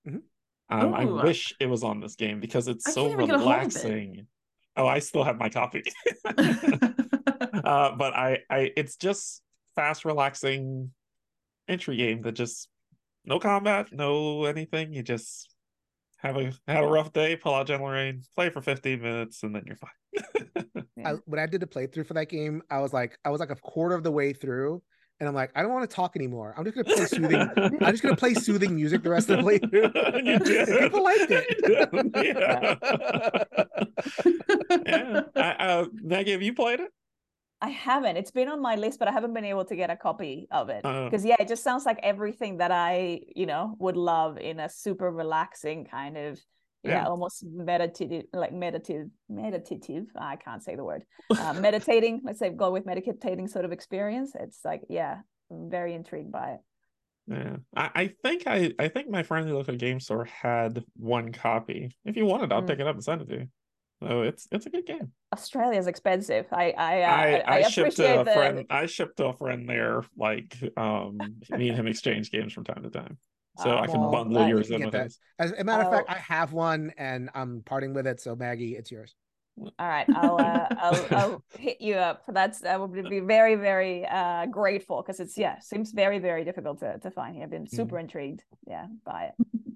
[0.08, 0.22] Mhm.
[0.70, 3.34] Um, I wish it was on this game because it's I so can't even get
[3.36, 3.58] a hold of it.
[3.58, 4.26] relaxing.
[4.76, 5.82] Oh, I still have my copy.
[6.26, 9.42] uh, but I, I it's just
[9.76, 10.90] fast, relaxing
[11.68, 12.68] entry game that just
[13.24, 14.92] no combat, no anything.
[14.92, 15.54] You just
[16.18, 19.54] have a have a rough day, pull out Gentle Rain, play for 15 minutes, and
[19.54, 20.84] then you're fine.
[21.04, 23.50] I, when i did the playthrough for that game i was like i was like
[23.50, 24.80] a quarter of the way through
[25.20, 26.54] and i'm like i don't want to talk anymore.
[26.56, 27.40] I'm just gonna play soothing
[27.80, 29.92] i'm just gonna play soothing music the rest of the playthrough
[30.24, 30.38] You
[30.80, 31.46] people liked it.
[34.86, 35.24] Yeah.
[35.36, 36.90] I, uh, Maggie, have you played it?
[37.62, 38.16] i haven't.
[38.18, 40.68] It's been on my list but i haven't been able to get a copy of
[40.68, 40.84] it.
[40.84, 41.04] Uh.
[41.04, 44.68] because yeah it just sounds like everything that i you know would love in a
[44.68, 46.38] super relaxing kind of
[46.84, 47.06] yeah, Yeah.
[47.06, 51.04] almost meditative like meditative meditative i can't say the word
[51.40, 55.18] uh, meditating let's say go with meditating sort of experience it's like yeah
[55.50, 56.60] i'm very intrigued by it
[57.26, 60.84] Yeah, I, I think I I think my friendly local game store had
[61.16, 61.80] one copy.
[62.04, 62.68] If you wanted, I'll Mm.
[62.68, 63.48] pick it up and send it to you.
[64.02, 65.08] So it's it's a good game.
[65.32, 66.44] Australia's expensive.
[66.52, 68.66] I I uh, I, I, I, shipped to a the friend.
[68.68, 70.02] I shipped to a friend there.
[70.26, 71.16] Like, um,
[71.48, 73.16] me and him exchange games from time to time,
[73.58, 75.12] so Oh, I can well, bundle I- yours you in get with that.
[75.38, 76.12] As a matter of fact, Oh.
[76.14, 78.20] I have one and I'm parting with it.
[78.20, 79.14] So Maggie, it's yours.
[79.78, 82.22] All right, I'll uh, I'll, I'll hit you up.
[82.26, 86.80] That's I would be very very uh grateful because it's yeah seems very very difficult
[86.80, 87.44] to to find here.
[87.44, 88.42] I've been super intrigued.
[88.66, 89.46] Yeah, by it.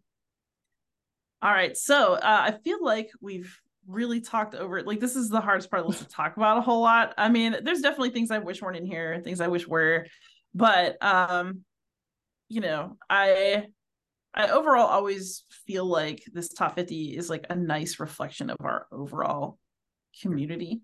[1.43, 1.77] All right.
[1.77, 3.57] So uh, I feel like we've
[3.87, 4.87] really talked over it.
[4.89, 7.15] Like this is the hardest part of the list to talk about a whole lot.
[7.17, 10.07] I mean, there's definitely things I wish weren't in here, things I wish were,
[10.55, 11.61] but um,
[12.49, 13.67] you know, I
[14.35, 18.87] I overall always feel like this top 50 is like a nice reflection of our
[18.93, 19.59] overall
[20.23, 20.83] community.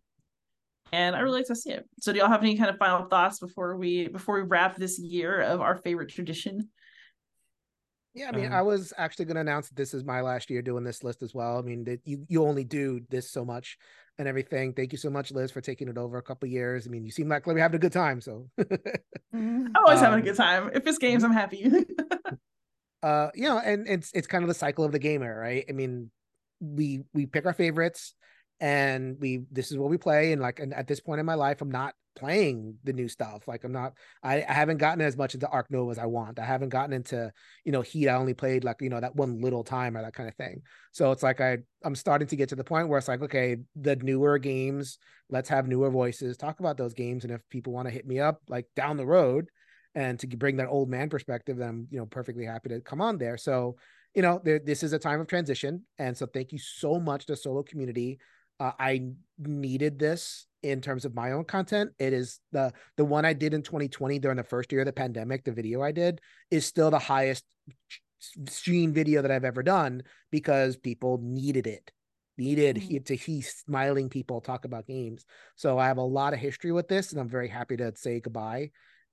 [0.92, 1.88] And I really like to see it.
[2.00, 4.98] So do y'all have any kind of final thoughts before we before we wrap this
[4.98, 6.68] year of our favorite tradition?
[8.14, 10.48] Yeah, I mean, Um, I was actually going to announce that this is my last
[10.48, 11.58] year doing this list as well.
[11.58, 13.76] I mean, that you you only do this so much
[14.18, 14.72] and everything.
[14.72, 16.86] Thank you so much, Liz, for taking it over a couple years.
[16.86, 18.20] I mean, you seem like we're having a good time.
[18.20, 18.48] So,
[19.34, 20.70] I'm always having a Um, good time.
[20.72, 21.64] If it's games, I'm happy.
[23.02, 25.64] uh, you know, and it's it's kind of the cycle of the gamer, right?
[25.68, 26.10] I mean,
[26.60, 28.14] we we pick our favorites,
[28.60, 30.32] and we this is what we play.
[30.32, 33.46] And like, and at this point in my life, I'm not playing the new stuff.
[33.48, 33.94] Like, I'm not.
[34.22, 36.38] I, I haven't gotten as much into Ark Nova as I want.
[36.38, 37.32] I haven't gotten into
[37.64, 38.08] you know Heat.
[38.08, 40.62] I only played like you know that one little time or that kind of thing.
[40.92, 43.56] So it's like I I'm starting to get to the point where it's like, okay,
[43.76, 44.98] the newer games,
[45.30, 48.20] let's have newer voices talk about those games, and if people want to hit me
[48.20, 49.48] up like down the road
[49.94, 53.00] and to bring that old man perspective, then I'm you know perfectly happy to come
[53.00, 53.36] on there.
[53.36, 53.76] So
[54.14, 57.26] you know there, this is a time of transition, and so thank you so much
[57.26, 58.18] to solo community.
[58.60, 61.92] Uh, I needed this in terms of my own content.
[61.98, 64.92] It is the the one I did in 2020 during the first year of the
[64.92, 65.44] pandemic.
[65.44, 67.44] The video I did is still the highest
[68.48, 71.92] stream video that I've ever done because people needed it
[72.36, 72.80] needed Mhm.
[72.80, 75.24] he, to hear smiling people talk about games.
[75.54, 78.18] So I have a lot of history with this, and I'm very happy to say
[78.18, 78.70] goodbye.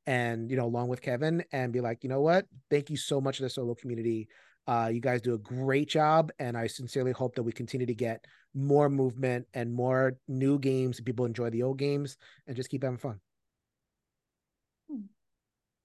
[0.08, 2.48] And you know, along with Kevin, and be like, you know what?
[2.72, 4.28] Thank you so much to the solo community.
[4.68, 7.96] Uh, you guys do a great job, and I sincerely hope that we continue to
[7.96, 11.02] get more movement and more new games.
[11.02, 13.20] People enjoy the old games, and just keep having fun.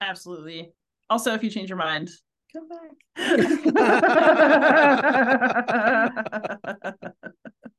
[0.01, 0.73] Absolutely.
[1.09, 2.11] Also, if you change your mind,
[2.53, 2.91] come back.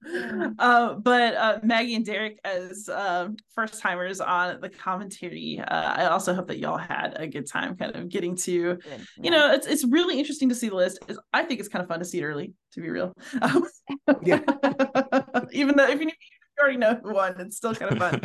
[0.59, 6.05] uh, but uh, Maggie and Derrick, as uh, first timers on the commentary, uh, I
[6.07, 8.81] also hope that y'all had a good time, kind of getting to Good.
[9.21, 11.81] you know it's it's really interesting to see the list It's- i think it's kind
[11.81, 13.65] of fun to see it early to be real Um,
[14.23, 14.39] Yeah.
[15.51, 18.21] even though if you, you already know who won it's still kind of fun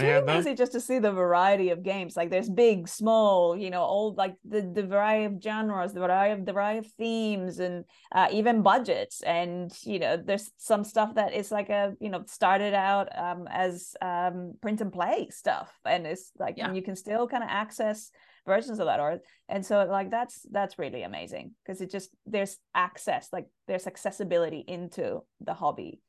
[0.00, 2.16] It's Yeah, really no- amazing just to see the variety of games.
[2.16, 6.40] Like there's big, small, you know, old like the, the variety of genres, the variety
[6.40, 9.22] of the variety of themes and uh, even budgets.
[9.22, 13.46] And you know, there's some stuff that is like a, you know, started out um,
[13.50, 15.72] as um, print and play stuff.
[15.84, 16.66] And it's like Yeah.
[16.66, 18.10] and you can still kind of access
[18.46, 19.20] versions of that art.
[19.48, 24.64] And so like that's that's really amazing because it just there's access, like there's accessibility
[24.66, 26.00] into the hobby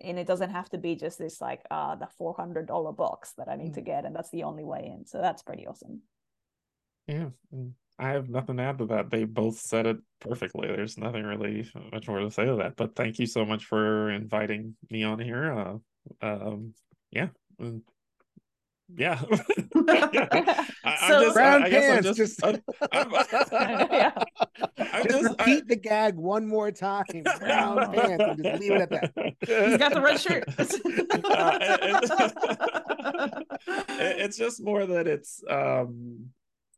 [0.00, 3.56] and it doesn't have to be just this like uh the $400 box that i
[3.56, 6.02] need to get and that's the only way in so that's pretty awesome
[7.06, 7.30] Yeah,
[7.98, 9.10] I have nothing to add to that.
[9.10, 10.68] They both said it perfectly.
[10.68, 12.76] There's nothing really much more to say to that.
[12.76, 15.52] But thank you so much for inviting me on here.
[15.52, 15.78] Uh,
[16.20, 16.74] um,
[17.10, 17.28] yeah,
[17.60, 17.80] mm,
[18.96, 19.22] yeah.
[19.88, 20.28] Yeah.
[20.84, 22.62] I, So- I'm just, Brown I, I guess I'm pants, just, just- I'm,
[22.92, 23.10] I'm,
[23.92, 24.10] yeah
[24.78, 27.04] I'm just just, I- repeat the gag one more time.
[27.38, 29.12] Brown pants, and just leave it at that.
[29.40, 33.42] he's got the red shirt Uh, it-
[33.88, 36.26] it- it's just more that it's um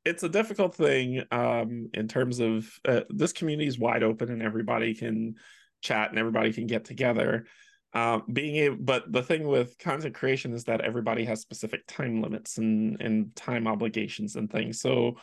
[0.05, 4.43] it's a difficult thing um in terms of uh, this community is wide open and
[4.43, 5.35] everybody can
[5.83, 7.47] chat and everybody can get together
[7.95, 12.23] um being able but the thing with content creation is that everybody has specific time
[12.23, 15.17] limits and and time obligations and things so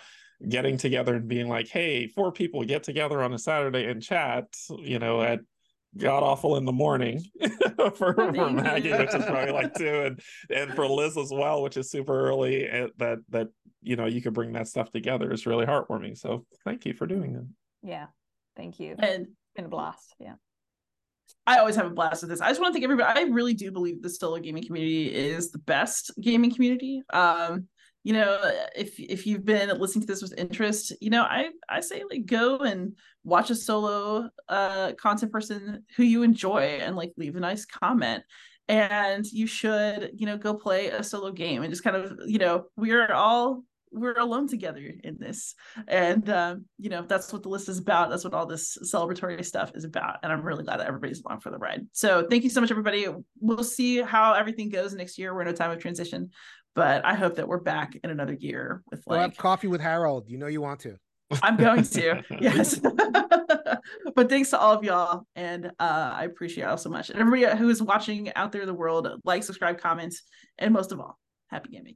[0.49, 4.45] getting together and being like hey four people get together on a saturday and chat
[4.79, 5.39] you know at
[5.97, 7.23] god awful in the morning
[7.95, 11.77] for, for Maggie, which is probably like two, and and for Liz as well, which
[11.77, 12.67] is super early.
[12.67, 13.47] And that that
[13.81, 16.17] you know you could bring that stuff together is really heartwarming.
[16.17, 17.47] So thank you for doing that.
[17.83, 18.07] yeah
[18.57, 20.33] thank you and it's been a blast yeah
[21.47, 22.41] I always have a blast with this.
[22.41, 23.19] I just want to thank everybody.
[23.19, 27.03] I really do believe the solo gaming community is the best gaming community.
[27.11, 27.67] Um,
[28.03, 28.39] you know,
[28.75, 32.25] if if you've been listening to this with interest, you know, I I say like
[32.25, 37.39] go and watch a solo uh content person who you enjoy and like leave a
[37.39, 38.23] nice comment.
[38.67, 42.39] And you should, you know, go play a solo game and just kind of, you
[42.39, 43.63] know, we're all
[43.95, 45.55] we're alone together in this.
[45.87, 48.09] And um, you know that's what the list is about.
[48.09, 50.17] That's what all this celebratory stuff is about.
[50.23, 51.87] And i'm really glad that everybody's along for the ride.
[51.93, 53.07] So thank you so much everybody.
[53.39, 55.33] We'll see how everything goes next year.
[55.33, 56.31] We're in a time of transition
[56.75, 59.81] but i hope that we're back in another year with like We'll have coffee with
[59.81, 60.25] Harold.
[60.27, 60.97] You know you want to.
[61.41, 62.79] i'm going to yes.
[64.15, 65.25] But thanks to all of y'all.
[65.35, 67.09] And uh i appreciate y'all so much.
[67.09, 70.15] And everybody who is watching out there in the world like subscribe comment
[70.59, 71.17] and most of all
[71.49, 71.95] happy gaming